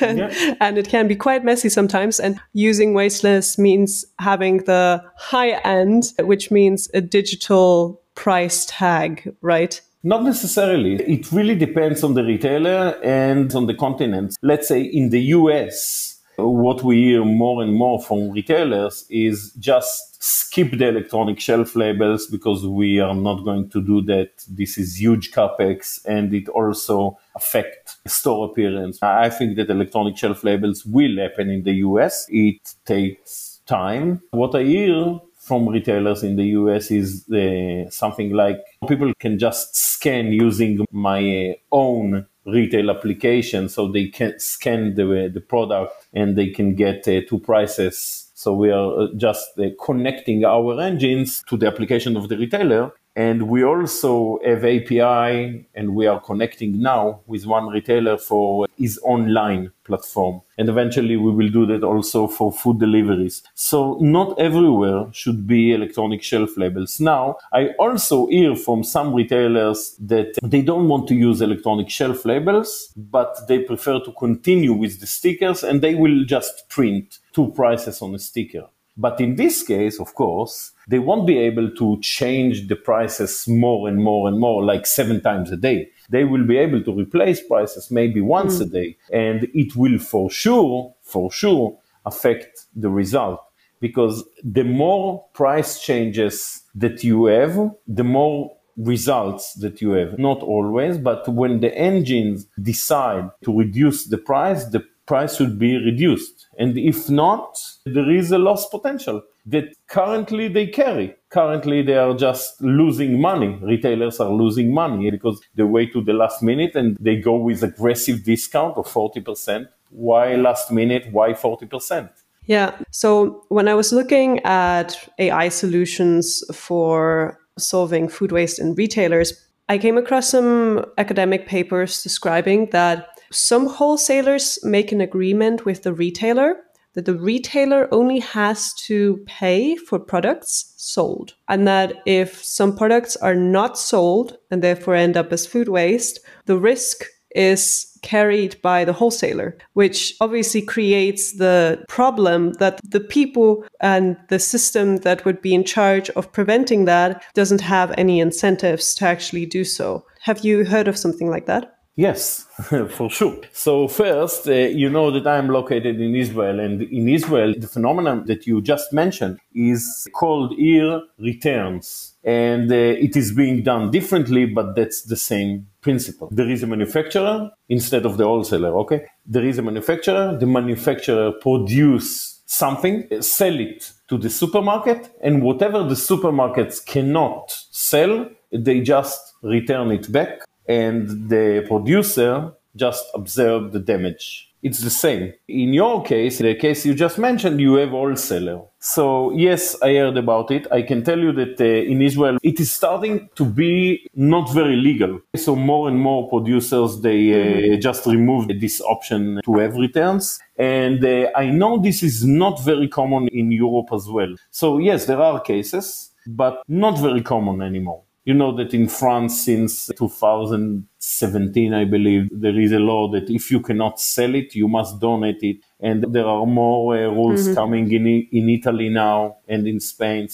and, 0.00 0.18
yeah. 0.18 0.54
and, 0.60 0.78
it 0.78 0.88
can 0.88 1.06
be 1.06 1.16
quite 1.16 1.44
messy 1.44 1.68
sometimes 1.68 2.18
and 2.18 2.40
using 2.52 2.94
wasteless 2.94 3.58
means 3.58 4.04
having 4.18 4.58
the 4.64 5.02
high 5.16 5.50
end 5.64 6.12
which 6.20 6.50
means 6.50 6.88
a 6.94 7.00
digital 7.00 8.00
price 8.14 8.66
tag 8.66 9.34
right 9.42 9.80
not 10.06 10.22
necessarily. 10.22 10.94
It 11.02 11.32
really 11.32 11.56
depends 11.56 12.04
on 12.04 12.14
the 12.14 12.22
retailer 12.22 12.96
and 13.02 13.52
on 13.56 13.66
the 13.66 13.74
continent. 13.74 14.36
Let's 14.40 14.68
say 14.68 14.80
in 14.80 15.10
the 15.10 15.20
US, 15.20 16.15
what 16.36 16.82
we 16.82 16.96
hear 17.04 17.24
more 17.24 17.62
and 17.62 17.74
more 17.74 18.00
from 18.02 18.30
retailers 18.30 19.06
is 19.08 19.52
just 19.58 20.22
skip 20.22 20.72
the 20.78 20.88
electronic 20.88 21.40
shelf 21.40 21.76
labels 21.76 22.26
because 22.26 22.66
we 22.66 22.98
are 23.00 23.14
not 23.14 23.44
going 23.44 23.68
to 23.70 23.82
do 23.82 24.02
that. 24.02 24.30
This 24.48 24.78
is 24.78 25.00
huge 25.00 25.32
capex 25.32 26.04
and 26.06 26.32
it 26.34 26.48
also 26.48 27.18
affect 27.34 27.96
store 28.06 28.46
appearance. 28.50 28.98
I 29.02 29.30
think 29.30 29.56
that 29.56 29.70
electronic 29.70 30.16
shelf 30.16 30.44
labels 30.44 30.84
will 30.84 31.18
happen 31.18 31.50
in 31.50 31.62
the 31.62 31.74
US. 31.86 32.26
It 32.28 32.74
takes 32.84 33.60
time. 33.66 34.22
What 34.30 34.54
I 34.54 34.62
hear 34.62 35.20
from 35.46 35.68
retailers 35.68 36.22
in 36.22 36.36
the 36.36 36.46
US 36.60 36.90
is 36.90 37.28
uh, 37.30 37.88
something 37.90 38.32
like 38.32 38.58
people 38.88 39.12
can 39.20 39.38
just 39.38 39.76
scan 39.76 40.32
using 40.32 40.84
my 40.90 41.56
own 41.70 42.26
retail 42.46 42.90
application 42.90 43.68
so 43.68 43.88
they 43.88 44.08
can 44.08 44.38
scan 44.38 44.94
the, 44.94 45.30
the 45.32 45.40
product 45.40 45.92
and 46.12 46.36
they 46.36 46.48
can 46.48 46.74
get 46.74 47.06
uh, 47.08 47.20
two 47.28 47.38
prices. 47.38 48.30
So 48.34 48.54
we 48.54 48.70
are 48.70 49.00
uh, 49.00 49.06
just 49.16 49.58
uh, 49.58 49.70
connecting 49.84 50.44
our 50.44 50.80
engines 50.80 51.42
to 51.48 51.56
the 51.56 51.66
application 51.66 52.16
of 52.16 52.28
the 52.28 52.36
retailer 52.36 52.92
and 53.16 53.48
we 53.48 53.64
also 53.64 54.38
have 54.44 54.62
API 54.62 55.66
and 55.74 55.94
we 55.94 56.06
are 56.06 56.20
connecting 56.20 56.80
now 56.82 57.20
with 57.26 57.46
one 57.46 57.68
retailer 57.68 58.18
for 58.18 58.66
his 58.76 59.00
online 59.02 59.72
platform. 59.84 60.42
And 60.58 60.68
eventually 60.68 61.16
we 61.16 61.30
will 61.30 61.48
do 61.48 61.64
that 61.66 61.82
also 61.82 62.26
for 62.26 62.52
food 62.52 62.78
deliveries. 62.78 63.42
So 63.54 63.96
not 64.02 64.38
everywhere 64.38 65.06
should 65.12 65.46
be 65.46 65.72
electronic 65.72 66.22
shelf 66.22 66.58
labels. 66.58 67.00
Now, 67.00 67.36
I 67.54 67.68
also 67.78 68.26
hear 68.26 68.54
from 68.54 68.84
some 68.84 69.14
retailers 69.14 69.96
that 70.00 70.36
they 70.42 70.60
don't 70.60 70.88
want 70.88 71.08
to 71.08 71.14
use 71.14 71.40
electronic 71.40 71.88
shelf 71.88 72.26
labels, 72.26 72.92
but 72.96 73.34
they 73.48 73.60
prefer 73.60 73.98
to 74.00 74.12
continue 74.12 74.74
with 74.74 75.00
the 75.00 75.06
stickers 75.06 75.64
and 75.64 75.80
they 75.80 75.94
will 75.94 76.24
just 76.26 76.68
print 76.68 77.18
two 77.32 77.50
prices 77.52 78.02
on 78.02 78.14
a 78.14 78.18
sticker. 78.18 78.66
But 78.96 79.20
in 79.20 79.36
this 79.36 79.62
case, 79.62 80.00
of 80.00 80.14
course, 80.14 80.72
they 80.88 80.98
won't 80.98 81.26
be 81.26 81.38
able 81.38 81.70
to 81.72 82.00
change 82.00 82.68
the 82.68 82.76
prices 82.76 83.46
more 83.46 83.88
and 83.88 84.02
more 84.02 84.28
and 84.28 84.38
more, 84.38 84.64
like 84.64 84.86
seven 84.86 85.20
times 85.20 85.52
a 85.52 85.56
day. 85.56 85.90
They 86.08 86.24
will 86.24 86.44
be 86.44 86.56
able 86.56 86.82
to 86.84 86.92
replace 86.92 87.42
prices 87.42 87.90
maybe 87.90 88.20
once 88.20 88.58
mm. 88.58 88.62
a 88.62 88.64
day. 88.66 88.96
And 89.12 89.48
it 89.54 89.76
will 89.76 89.98
for 89.98 90.30
sure, 90.30 90.94
for 91.02 91.30
sure 91.30 91.78
affect 92.06 92.66
the 92.74 92.88
result. 92.88 93.40
Because 93.80 94.24
the 94.42 94.64
more 94.64 95.26
price 95.34 95.80
changes 95.80 96.62
that 96.74 97.04
you 97.04 97.26
have, 97.26 97.72
the 97.86 98.04
more 98.04 98.56
results 98.76 99.54
that 99.54 99.80
you 99.80 99.90
have. 99.92 100.18
Not 100.18 100.40
always, 100.42 100.98
but 100.98 101.28
when 101.28 101.60
the 101.60 101.76
engines 101.76 102.46
decide 102.60 103.30
to 103.44 103.58
reduce 103.58 104.04
the 104.04 104.18
price, 104.18 104.64
the 104.66 104.84
price 105.06 105.36
should 105.36 105.58
be 105.58 105.76
reduced. 105.76 106.48
And 106.58 106.76
if 106.76 107.08
not, 107.08 107.58
there 107.84 108.10
is 108.10 108.32
a 108.32 108.38
loss 108.38 108.68
potential 108.68 109.22
that 109.46 109.74
currently 109.88 110.48
they 110.48 110.66
carry. 110.66 111.14
Currently, 111.30 111.82
they 111.82 111.96
are 111.96 112.14
just 112.14 112.60
losing 112.60 113.20
money. 113.20 113.58
Retailers 113.62 114.18
are 114.20 114.30
losing 114.30 114.74
money 114.74 115.10
because 115.10 115.40
they 115.54 115.62
wait 115.62 115.92
to 115.92 116.02
the 116.02 116.12
last 116.12 116.42
minute 116.42 116.74
and 116.74 116.96
they 117.00 117.16
go 117.16 117.36
with 117.36 117.62
aggressive 117.62 118.24
discount 118.24 118.76
of 118.76 118.86
40%. 118.86 119.68
Why 119.90 120.34
last 120.34 120.72
minute? 120.72 121.08
Why 121.12 121.32
40%? 121.32 122.10
Yeah. 122.46 122.76
So 122.90 123.44
when 123.48 123.68
I 123.68 123.74
was 123.74 123.92
looking 123.92 124.40
at 124.44 125.08
AI 125.18 125.48
solutions 125.48 126.42
for 126.52 127.38
solving 127.58 128.08
food 128.08 128.32
waste 128.32 128.58
in 128.58 128.74
retailers, 128.74 129.32
I 129.68 129.78
came 129.78 129.98
across 129.98 130.28
some 130.28 130.84
academic 130.96 131.46
papers 131.46 132.02
describing 132.02 132.70
that 132.70 133.08
some 133.30 133.66
wholesalers 133.66 134.58
make 134.62 134.92
an 134.92 135.00
agreement 135.00 135.64
with 135.64 135.82
the 135.82 135.92
retailer 135.92 136.56
that 136.96 137.04
the 137.04 137.14
retailer 137.14 137.92
only 137.92 138.18
has 138.18 138.72
to 138.72 139.22
pay 139.26 139.76
for 139.76 139.98
products 139.98 140.72
sold. 140.78 141.34
And 141.46 141.68
that 141.68 142.02
if 142.06 142.42
some 142.42 142.74
products 142.74 143.16
are 143.16 143.34
not 143.34 143.78
sold 143.78 144.38
and 144.50 144.62
therefore 144.62 144.94
end 144.94 145.16
up 145.16 145.30
as 145.30 145.46
food 145.46 145.68
waste, 145.68 146.18
the 146.46 146.58
risk 146.58 147.04
is 147.34 147.86
carried 148.02 148.60
by 148.62 148.82
the 148.84 148.94
wholesaler, 148.94 149.58
which 149.74 150.14
obviously 150.22 150.62
creates 150.62 151.34
the 151.34 151.84
problem 151.86 152.54
that 152.54 152.80
the 152.82 153.00
people 153.00 153.62
and 153.80 154.16
the 154.30 154.38
system 154.38 154.98
that 154.98 155.24
would 155.26 155.42
be 155.42 155.52
in 155.52 155.64
charge 155.64 156.08
of 156.10 156.32
preventing 156.32 156.86
that 156.86 157.22
doesn't 157.34 157.60
have 157.60 157.92
any 157.98 158.20
incentives 158.20 158.94
to 158.94 159.04
actually 159.04 159.44
do 159.44 159.64
so. 159.64 160.06
Have 160.22 160.46
you 160.46 160.64
heard 160.64 160.88
of 160.88 160.96
something 160.96 161.28
like 161.28 161.44
that? 161.44 161.75
Yes, 161.98 162.46
for 162.90 163.08
sure. 163.08 163.38
So 163.52 163.88
first, 163.88 164.46
uh, 164.46 164.52
you 164.52 164.90
know 164.90 165.10
that 165.10 165.26
I 165.26 165.38
am 165.38 165.48
located 165.48 165.98
in 165.98 166.14
Israel, 166.14 166.60
and 166.60 166.82
in 166.82 167.08
Israel, 167.08 167.54
the 167.56 167.66
phenomenon 167.66 168.26
that 168.26 168.46
you 168.46 168.60
just 168.60 168.92
mentioned 168.92 169.38
is 169.54 170.06
called 170.12 170.52
here 170.58 171.00
returns, 171.18 172.14
and 172.22 172.70
uh, 172.70 172.74
it 172.74 173.16
is 173.16 173.32
being 173.32 173.62
done 173.62 173.90
differently, 173.90 174.44
but 174.44 174.76
that's 174.76 175.04
the 175.04 175.16
same 175.16 175.68
principle. 175.80 176.28
There 176.30 176.50
is 176.50 176.62
a 176.62 176.66
manufacturer 176.66 177.50
instead 177.70 178.04
of 178.04 178.18
the 178.18 178.24
wholesaler. 178.24 178.78
Okay, 178.80 179.06
there 179.24 179.46
is 179.46 179.56
a 179.56 179.62
manufacturer. 179.62 180.36
The 180.38 180.46
manufacturer 180.46 181.32
produce 181.40 182.42
something, 182.44 183.08
sell 183.22 183.58
it 183.58 183.90
to 184.08 184.18
the 184.18 184.28
supermarket, 184.28 185.08
and 185.22 185.42
whatever 185.42 185.82
the 185.82 185.94
supermarkets 185.94 186.84
cannot 186.84 187.50
sell, 187.70 188.28
they 188.52 188.82
just 188.82 189.32
return 189.42 189.90
it 189.92 190.12
back 190.12 190.40
and 190.68 191.28
the 191.28 191.64
producer 191.68 192.52
just 192.74 193.04
observe 193.14 193.72
the 193.72 193.80
damage. 193.80 194.46
It's 194.62 194.80
the 194.80 194.90
same. 194.90 195.32
In 195.48 195.72
your 195.72 196.02
case, 196.02 196.38
the 196.38 196.54
case 196.54 196.84
you 196.84 196.94
just 196.94 197.18
mentioned, 197.18 197.60
you 197.60 197.74
have 197.74 197.90
wholesaler. 197.90 198.62
So 198.80 199.30
yes, 199.32 199.80
I 199.80 199.94
heard 199.94 200.16
about 200.16 200.50
it. 200.50 200.66
I 200.72 200.82
can 200.82 201.04
tell 201.04 201.18
you 201.18 201.30
that 201.32 201.60
uh, 201.60 201.64
in 201.64 202.02
Israel, 202.02 202.38
it 202.42 202.58
is 202.58 202.72
starting 202.72 203.28
to 203.36 203.44
be 203.44 204.08
not 204.14 204.52
very 204.52 204.74
legal. 204.74 205.20
So 205.36 205.54
more 205.54 205.88
and 205.88 206.00
more 206.00 206.28
producers, 206.28 207.00
they 207.00 207.74
uh, 207.74 207.76
just 207.76 208.06
remove 208.06 208.48
this 208.48 208.80
option 208.80 209.40
to 209.44 209.58
have 209.58 209.76
returns. 209.76 210.40
And 210.58 211.04
uh, 211.04 211.30
I 211.36 211.50
know 211.50 211.78
this 211.78 212.02
is 212.02 212.24
not 212.24 212.64
very 212.64 212.88
common 212.88 213.28
in 213.28 213.52
Europe 213.52 213.90
as 213.92 214.08
well. 214.08 214.34
So 214.50 214.78
yes, 214.78 215.06
there 215.06 215.20
are 215.20 215.40
cases, 215.40 216.10
but 216.26 216.62
not 216.66 216.98
very 216.98 217.22
common 217.22 217.62
anymore. 217.62 218.02
You 218.26 218.34
know 218.34 218.54
that 218.56 218.74
in 218.74 218.88
France, 218.88 219.44
since 219.44 219.86
2017, 219.86 221.72
I 221.72 221.84
believe, 221.84 222.28
there 222.32 222.58
is 222.58 222.72
a 222.72 222.80
law 222.80 223.08
that 223.12 223.30
if 223.30 223.52
you 223.52 223.60
cannot 223.60 224.00
sell 224.00 224.34
it, 224.34 224.52
you 224.56 224.66
must 224.66 225.00
donate 225.00 225.42
it. 225.42 225.58
And 225.78 226.12
there 226.12 226.26
are 226.26 226.44
more 226.44 226.96
uh, 226.96 227.08
rules 227.08 227.44
mm-hmm. 227.44 227.54
coming 227.54 227.92
in, 227.92 228.06
in 228.32 228.48
Italy 228.50 228.88
now 228.88 229.36
and 229.46 229.68
in 229.68 229.78
Spain. 229.78 230.28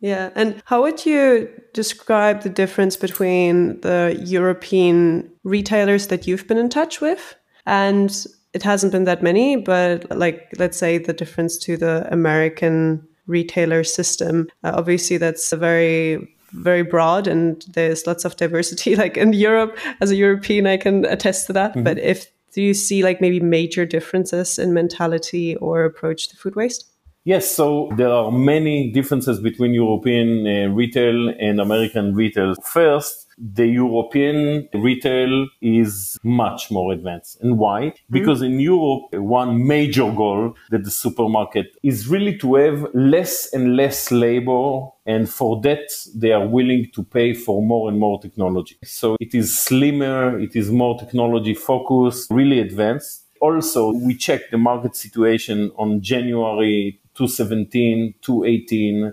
Yeah. 0.00 0.30
And 0.34 0.60
how 0.66 0.82
would 0.82 1.06
you 1.06 1.48
describe 1.72 2.42
the 2.42 2.48
difference 2.48 2.96
between 2.96 3.80
the 3.80 4.20
European 4.24 5.30
retailers 5.44 6.08
that 6.08 6.26
you've 6.26 6.48
been 6.48 6.58
in 6.58 6.68
touch 6.68 7.00
with? 7.00 7.36
And 7.64 8.26
it 8.54 8.64
hasn't 8.64 8.90
been 8.90 9.04
that 9.04 9.22
many, 9.22 9.54
but 9.54 10.10
like, 10.10 10.48
let's 10.58 10.76
say 10.76 10.98
the 10.98 11.12
difference 11.12 11.58
to 11.58 11.76
the 11.76 12.08
American 12.10 13.06
retailer 13.28 13.84
system. 13.84 14.48
Uh, 14.64 14.72
obviously, 14.74 15.16
that's 15.16 15.52
a 15.52 15.56
very 15.56 16.35
very 16.56 16.82
broad 16.82 17.26
and 17.26 17.64
there's 17.72 18.06
lots 18.06 18.24
of 18.24 18.36
diversity 18.36 18.96
like 19.02 19.16
in 19.16 19.32
europe 19.32 19.78
as 20.00 20.10
a 20.10 20.16
european 20.16 20.66
i 20.66 20.76
can 20.76 21.04
attest 21.04 21.46
to 21.46 21.52
that 21.52 21.72
mm-hmm. 21.72 21.84
but 21.84 21.98
if 21.98 22.26
do 22.52 22.62
you 22.62 22.72
see 22.72 23.02
like 23.02 23.20
maybe 23.20 23.38
major 23.38 23.84
differences 23.84 24.58
in 24.58 24.72
mentality 24.72 25.56
or 25.56 25.84
approach 25.84 26.28
to 26.28 26.36
food 26.36 26.56
waste 26.56 26.90
Yes, 27.26 27.50
so 27.50 27.90
there 27.96 28.08
are 28.08 28.30
many 28.30 28.92
differences 28.92 29.40
between 29.40 29.74
European 29.74 30.46
uh, 30.46 30.72
retail 30.72 31.30
and 31.40 31.60
American 31.60 32.14
retail. 32.14 32.54
First, 32.62 33.26
the 33.36 33.66
European 33.66 34.68
retail 34.72 35.48
is 35.60 36.16
much 36.22 36.70
more 36.70 36.92
advanced. 36.92 37.40
And 37.40 37.58
why? 37.58 37.80
Mm-hmm. 37.80 38.12
Because 38.12 38.42
in 38.42 38.60
Europe, 38.60 39.12
one 39.14 39.66
major 39.66 40.08
goal 40.12 40.54
that 40.70 40.84
the 40.84 40.90
supermarket 40.92 41.66
is 41.82 42.06
really 42.06 42.38
to 42.38 42.54
have 42.54 42.86
less 42.94 43.52
and 43.52 43.74
less 43.74 44.12
labor. 44.12 44.86
And 45.04 45.28
for 45.28 45.60
that, 45.62 45.90
they 46.14 46.30
are 46.30 46.46
willing 46.46 46.92
to 46.94 47.02
pay 47.02 47.34
for 47.34 47.60
more 47.60 47.88
and 47.88 47.98
more 47.98 48.22
technology. 48.22 48.78
So 48.84 49.16
it 49.18 49.34
is 49.34 49.58
slimmer, 49.58 50.38
it 50.38 50.54
is 50.54 50.70
more 50.70 50.96
technology 50.96 51.54
focused, 51.54 52.30
really 52.30 52.60
advanced. 52.60 53.24
Also, 53.40 53.92
we 53.92 54.14
checked 54.14 54.52
the 54.52 54.58
market 54.58 54.94
situation 54.94 55.72
on 55.76 56.00
January 56.00 57.00
2017, 57.16 58.14
2018, 58.20 59.04
uh, 59.04 59.12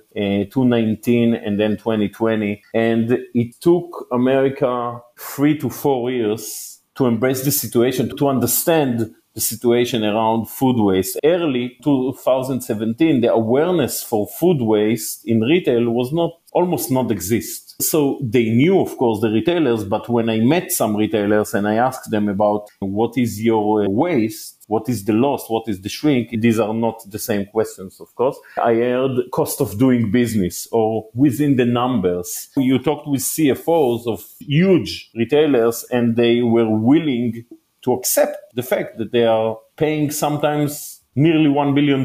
2019, 0.52 1.34
and 1.34 1.60
then 1.60 1.78
2020. 1.78 2.62
And 2.74 3.20
it 3.34 3.56
took 3.62 4.08
America 4.12 5.00
three 5.20 5.58
to 5.60 5.70
four 5.70 6.12
years 6.12 6.82
to 6.96 7.06
embrace 7.06 7.44
the 7.44 7.52
situation, 7.52 8.16
to 8.18 8.28
understand 8.28 9.14
the 9.34 9.42
situation 9.42 10.04
around 10.04 10.48
food 10.48 10.78
waste. 10.78 11.20
Early 11.24 11.78
2017, 11.84 13.22
the 13.22 13.32
awareness 13.32 14.04
for 14.04 14.28
food 14.28 14.62
waste 14.62 15.26
in 15.26 15.42
retail 15.42 15.90
was 15.90 16.14
not 16.14 16.32
almost 16.52 16.92
not 16.92 17.10
exist. 17.12 17.63
So 17.80 18.20
they 18.22 18.50
knew, 18.50 18.80
of 18.80 18.98
course, 18.98 19.22
the 19.22 19.30
retailers, 19.30 19.84
but 19.84 20.08
when 20.10 20.30
I 20.30 20.40
met 20.40 20.72
some 20.72 20.96
retailers 20.96 21.54
and 21.54 21.68
I 21.68 21.76
asked 21.76 22.12
them 22.12 22.30
about 22.30 22.68
what 22.80 23.18
is 23.18 23.42
your 23.42 23.84
uh, 23.84 23.90
waste, 23.90 24.64
what 24.68 24.88
is 24.88 25.06
the 25.06 25.14
loss, 25.14 25.50
what 25.50 25.68
is 25.68 25.82
the 25.82 25.90
shrink, 25.90 26.30
these 26.42 26.60
are 26.60 26.74
not 26.74 27.04
the 27.10 27.20
same 27.20 27.46
questions, 27.46 28.00
of 28.00 28.14
course. 28.16 28.38
I 28.58 28.76
heard 28.76 29.20
cost 29.32 29.60
of 29.62 29.78
doing 29.78 30.12
business 30.12 30.68
or 30.72 31.10
within 31.14 31.56
the 31.58 31.66
numbers. 31.66 32.50
You 32.56 32.80
talked 32.80 33.08
with 33.08 33.22
CFOs 33.22 34.08
of 34.08 34.24
huge 34.40 35.10
retailers 35.16 35.86
and 35.92 36.16
they 36.16 36.42
were 36.42 36.70
willing 36.70 37.46
to 37.84 37.94
accept 37.94 38.38
the 38.56 38.64
fact 38.64 38.98
that 38.98 39.12
they 39.12 39.26
are 39.26 39.58
paying 39.76 40.10
sometimes 40.12 40.93
nearly 41.16 41.50
$1 41.50 41.76
billion, 41.76 42.04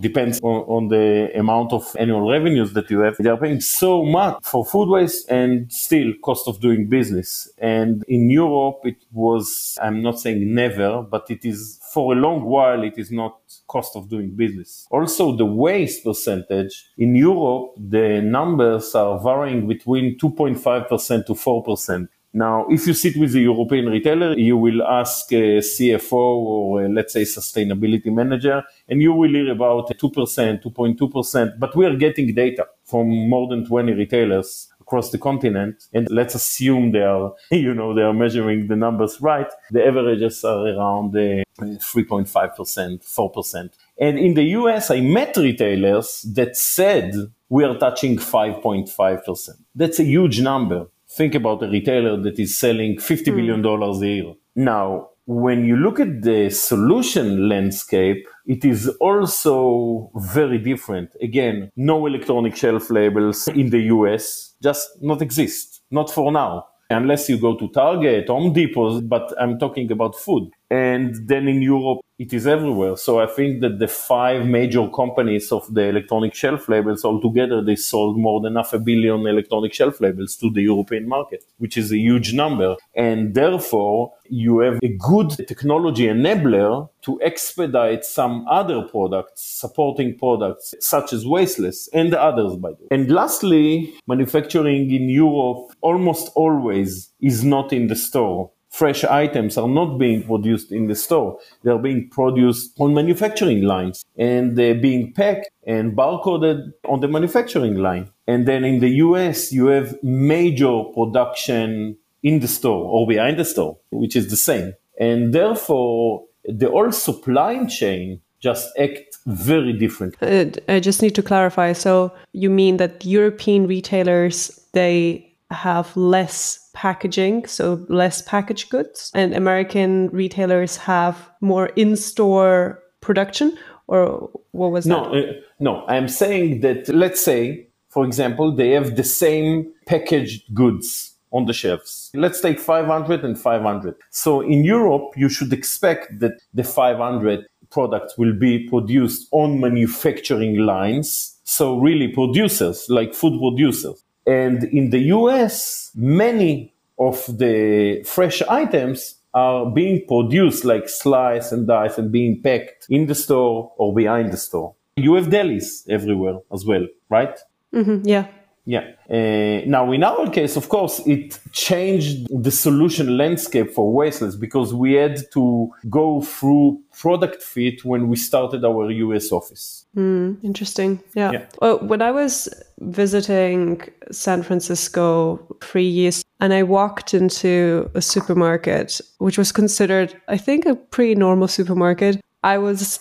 depends 0.00 0.40
on, 0.42 0.62
on, 0.62 0.88
the 0.88 1.30
amount 1.38 1.72
of 1.72 1.94
annual 1.98 2.28
revenues 2.30 2.72
that 2.72 2.90
you 2.90 3.00
have. 3.00 3.16
They 3.18 3.28
are 3.28 3.36
paying 3.36 3.60
so 3.60 4.04
much 4.04 4.44
for 4.44 4.64
food 4.64 4.88
waste 4.88 5.30
and 5.30 5.72
still 5.72 6.12
cost 6.24 6.48
of 6.48 6.60
doing 6.60 6.88
business. 6.88 7.48
And 7.58 8.04
in 8.08 8.30
Europe, 8.30 8.80
it 8.84 8.96
was, 9.12 9.76
I'm 9.80 10.02
not 10.02 10.18
saying 10.18 10.54
never, 10.54 11.02
but 11.02 11.30
it 11.30 11.44
is 11.44 11.78
for 11.92 12.12
a 12.12 12.16
long 12.16 12.44
while, 12.44 12.82
it 12.82 12.98
is 12.98 13.10
not 13.10 13.38
cost 13.66 13.96
of 13.96 14.08
doing 14.08 14.36
business. 14.36 14.86
Also, 14.90 15.36
the 15.36 15.46
waste 15.46 16.04
percentage 16.04 16.90
in 16.96 17.14
Europe, 17.14 17.74
the 17.76 18.20
numbers 18.22 18.94
are 18.94 19.18
varying 19.20 19.66
between 19.66 20.18
2.5% 20.18 21.26
to 21.26 21.32
4%. 21.32 22.08
Now, 22.32 22.66
if 22.68 22.86
you 22.86 22.92
sit 22.92 23.16
with 23.16 23.34
a 23.34 23.40
European 23.40 23.86
retailer, 23.86 24.34
you 24.34 24.56
will 24.56 24.82
ask 24.82 25.32
a 25.32 25.58
CFO 25.58 26.12
or 26.12 26.84
a, 26.84 26.88
let's 26.88 27.14
say 27.14 27.22
sustainability 27.22 28.12
manager, 28.12 28.62
and 28.86 29.00
you 29.00 29.14
will 29.14 29.30
hear 29.30 29.50
about 29.50 29.88
2%, 29.88 30.62
2.2%, 30.62 31.58
but 31.58 31.74
we 31.74 31.86
are 31.86 31.96
getting 31.96 32.34
data 32.34 32.66
from 32.84 33.08
more 33.30 33.48
than 33.48 33.66
20 33.66 33.92
retailers 33.92 34.68
across 34.78 35.10
the 35.10 35.18
continent. 35.18 35.84
And 35.94 36.06
let's 36.10 36.34
assume 36.34 36.92
they 36.92 37.02
are, 37.02 37.32
you 37.50 37.72
know, 37.72 37.94
they 37.94 38.02
are 38.02 38.12
measuring 38.12 38.68
the 38.68 38.76
numbers 38.76 39.20
right. 39.22 39.50
The 39.70 39.86
averages 39.86 40.44
are 40.44 40.66
around 40.66 41.16
uh, 41.16 41.44
3.5%, 41.60 42.28
4%. 42.28 43.70
And 43.98 44.18
in 44.18 44.34
the 44.34 44.44
US, 44.58 44.90
I 44.90 45.00
met 45.00 45.36
retailers 45.36 46.22
that 46.34 46.56
said 46.56 47.14
we 47.48 47.64
are 47.64 47.78
touching 47.78 48.18
5.5%. 48.18 49.48
That's 49.74 49.98
a 49.98 50.04
huge 50.04 50.40
number 50.42 50.88
think 51.18 51.34
about 51.34 51.62
a 51.62 51.68
retailer 51.68 52.16
that 52.22 52.38
is 52.38 52.56
selling 52.56 52.96
$50 52.96 53.34
million 53.34 53.56
hmm. 53.56 53.62
dollars 53.62 54.00
a 54.00 54.06
year. 54.06 54.34
Now, 54.54 55.08
when 55.26 55.66
you 55.66 55.76
look 55.76 56.00
at 56.00 56.22
the 56.22 56.48
solution 56.48 57.48
landscape, 57.50 58.26
it 58.46 58.64
is 58.64 58.88
also 59.00 60.10
very 60.14 60.58
different. 60.58 61.10
Again, 61.20 61.70
no 61.76 62.06
electronic 62.06 62.56
shelf 62.56 62.88
labels 62.90 63.46
in 63.48 63.68
the 63.68 63.82
US 63.96 64.54
just 64.62 64.88
not 65.02 65.20
exist, 65.20 65.82
not 65.90 66.10
for 66.10 66.32
now 66.32 66.64
unless 66.90 67.28
you 67.28 67.38
go 67.38 67.56
to 67.56 67.68
Target, 67.68 68.28
Home 68.28 68.52
Depot, 68.52 69.00
but 69.02 69.32
I'm 69.40 69.58
talking 69.58 69.90
about 69.92 70.16
food. 70.16 70.50
And 70.70 71.26
then 71.26 71.48
in 71.48 71.62
Europe, 71.62 72.00
it 72.18 72.32
is 72.32 72.46
everywhere. 72.46 72.96
So 72.96 73.20
I 73.20 73.26
think 73.26 73.60
that 73.60 73.78
the 73.78 73.86
five 73.86 74.44
major 74.44 74.88
companies 74.88 75.52
of 75.52 75.72
the 75.72 75.84
electronic 75.84 76.34
shelf 76.34 76.68
labels 76.68 77.04
altogether, 77.04 77.62
they 77.62 77.76
sold 77.76 78.18
more 78.18 78.40
than 78.40 78.56
half 78.56 78.72
a 78.72 78.78
billion 78.78 79.26
electronic 79.26 79.72
shelf 79.72 80.00
labels 80.00 80.36
to 80.36 80.50
the 80.50 80.62
European 80.62 81.08
market, 81.08 81.44
which 81.58 81.76
is 81.76 81.92
a 81.92 81.96
huge 81.96 82.34
number. 82.34 82.76
And 82.94 83.34
therefore, 83.34 84.12
you 84.28 84.58
have 84.58 84.80
a 84.82 84.88
good 84.98 85.30
technology 85.46 86.06
enabler 86.06 86.88
to 87.02 87.20
expedite 87.22 88.04
some 88.04 88.44
other 88.48 88.82
products, 88.82 89.42
supporting 89.42 90.18
products 90.18 90.74
such 90.80 91.12
as 91.12 91.24
wasteless 91.24 91.88
and 91.92 92.12
others, 92.14 92.56
by 92.56 92.70
the 92.70 92.82
way. 92.82 92.88
And 92.90 93.10
lastly, 93.10 93.94
manufacturing 94.08 94.90
in 94.90 95.08
Europe 95.08 95.72
almost 95.80 96.32
always 96.34 97.10
is 97.20 97.44
not 97.44 97.72
in 97.72 97.86
the 97.86 97.96
store 97.96 98.50
fresh 98.78 99.02
items 99.04 99.58
are 99.58 99.68
not 99.68 99.98
being 99.98 100.22
produced 100.22 100.70
in 100.70 100.86
the 100.86 100.94
store. 100.94 101.38
They're 101.64 101.84
being 101.88 102.08
produced 102.08 102.78
on 102.78 102.94
manufacturing 102.94 103.62
lines 103.62 104.04
and 104.16 104.56
they're 104.56 104.80
being 104.88 105.12
packed 105.12 105.50
and 105.66 105.96
barcoded 105.96 106.72
on 106.84 107.00
the 107.00 107.08
manufacturing 107.08 107.76
line. 107.76 108.10
And 108.26 108.46
then 108.46 108.64
in 108.64 108.78
the 108.78 108.90
US, 109.06 109.52
you 109.52 109.66
have 109.66 110.00
major 110.02 110.84
production 110.94 111.96
in 112.22 112.40
the 112.40 112.48
store 112.48 112.84
or 112.84 113.06
behind 113.06 113.38
the 113.38 113.44
store, 113.44 113.78
which 113.90 114.14
is 114.14 114.30
the 114.30 114.36
same. 114.36 114.74
And 114.98 115.34
therefore, 115.34 116.24
the 116.44 116.70
whole 116.70 116.92
supply 116.92 117.64
chain 117.66 118.20
just 118.40 118.68
act 118.78 119.18
very 119.26 119.72
different. 119.72 120.14
Uh, 120.22 120.46
I 120.68 120.78
just 120.78 121.02
need 121.02 121.14
to 121.16 121.22
clarify. 121.22 121.72
So 121.72 122.12
you 122.32 122.50
mean 122.50 122.76
that 122.76 123.04
European 123.04 123.66
retailers, 123.66 124.60
they 124.72 125.28
have 125.50 125.96
less 125.96 126.67
packaging, 126.78 127.44
so 127.46 127.84
less 127.88 128.22
packaged 128.22 128.70
goods, 128.70 129.10
and 129.12 129.34
American 129.34 130.08
retailers 130.10 130.76
have 130.76 131.28
more 131.40 131.66
in 131.74 131.96
store 131.96 132.80
production? 133.00 133.58
Or 133.88 134.30
what 134.52 134.70
was 134.70 134.86
no, 134.86 135.10
that? 135.10 135.28
Uh, 135.28 135.32
no, 135.58 135.84
I'm 135.88 136.08
saying 136.08 136.60
that, 136.60 136.88
let's 136.88 137.20
say, 137.20 137.66
for 137.88 138.04
example, 138.04 138.54
they 138.54 138.70
have 138.70 138.94
the 138.94 139.02
same 139.02 139.72
packaged 139.86 140.54
goods 140.54 141.14
on 141.32 141.46
the 141.46 141.52
shelves. 141.52 142.10
Let's 142.14 142.40
take 142.40 142.60
500 142.60 143.24
and 143.24 143.36
500. 143.36 143.96
So 144.10 144.40
in 144.40 144.62
Europe, 144.62 145.14
you 145.16 145.28
should 145.28 145.52
expect 145.52 146.20
that 146.20 146.34
the 146.54 146.62
500 146.62 147.44
products 147.70 148.16
will 148.16 148.34
be 148.34 148.68
produced 148.68 149.26
on 149.32 149.60
manufacturing 149.60 150.58
lines. 150.58 151.38
So 151.42 151.78
really 151.78 152.08
producers, 152.08 152.86
like 152.88 153.14
food 153.14 153.40
producers. 153.40 154.04
And 154.28 154.64
in 154.64 154.90
the 154.90 155.00
US, 155.16 155.90
many 155.94 156.74
of 156.98 157.24
the 157.38 158.02
fresh 158.04 158.42
items 158.42 159.14
are 159.32 159.70
being 159.70 160.04
produced 160.06 160.64
like 160.64 160.88
slice 160.88 161.50
and 161.50 161.66
dice 161.66 161.96
and 161.96 162.12
being 162.12 162.42
packed 162.42 162.86
in 162.90 163.06
the 163.06 163.14
store 163.14 163.72
or 163.78 163.94
behind 163.94 164.32
the 164.32 164.36
store. 164.36 164.74
You 164.96 165.14
have 165.14 165.28
delis 165.28 165.88
everywhere 165.88 166.40
as 166.52 166.66
well, 166.66 166.86
right? 167.08 167.38
Mm-hmm, 167.74 168.06
yeah. 168.06 168.26
Yeah. 168.68 168.84
Uh, 169.08 169.64
now, 169.66 169.90
in 169.92 170.04
our 170.04 170.28
case, 170.28 170.54
of 170.54 170.68
course, 170.68 171.00
it 171.06 171.38
changed 171.52 172.26
the 172.30 172.50
solution 172.50 173.16
landscape 173.16 173.70
for 173.70 173.90
wasteless 173.90 174.36
because 174.36 174.74
we 174.74 174.92
had 174.92 175.22
to 175.32 175.72
go 175.88 176.20
through 176.20 176.78
product 176.92 177.42
fit 177.42 177.82
when 177.82 178.08
we 178.08 178.16
started 178.16 178.66
our 178.66 178.90
US 178.90 179.32
office. 179.32 179.86
Mm, 179.96 180.44
interesting. 180.44 181.02
Yeah. 181.14 181.30
yeah. 181.32 181.46
Well, 181.62 181.78
when 181.78 182.02
I 182.02 182.10
was 182.10 182.46
visiting 182.80 183.80
San 184.10 184.42
Francisco 184.42 185.38
three 185.62 185.88
years 185.88 186.22
and 186.40 186.52
I 186.52 186.62
walked 186.62 187.14
into 187.14 187.90
a 187.94 188.02
supermarket, 188.02 189.00
which 189.16 189.38
was 189.38 189.50
considered, 189.50 190.14
I 190.28 190.36
think, 190.36 190.66
a 190.66 190.74
pretty 190.74 191.14
normal 191.14 191.48
supermarket. 191.48 192.20
I 192.44 192.58
was 192.58 193.00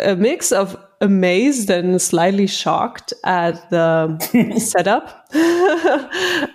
a 0.00 0.16
mix 0.16 0.50
of 0.50 0.76
amazed 1.02 1.68
and 1.68 2.00
slightly 2.00 2.46
shocked 2.46 3.12
at 3.24 3.68
the 3.70 4.16
setup 4.58 5.26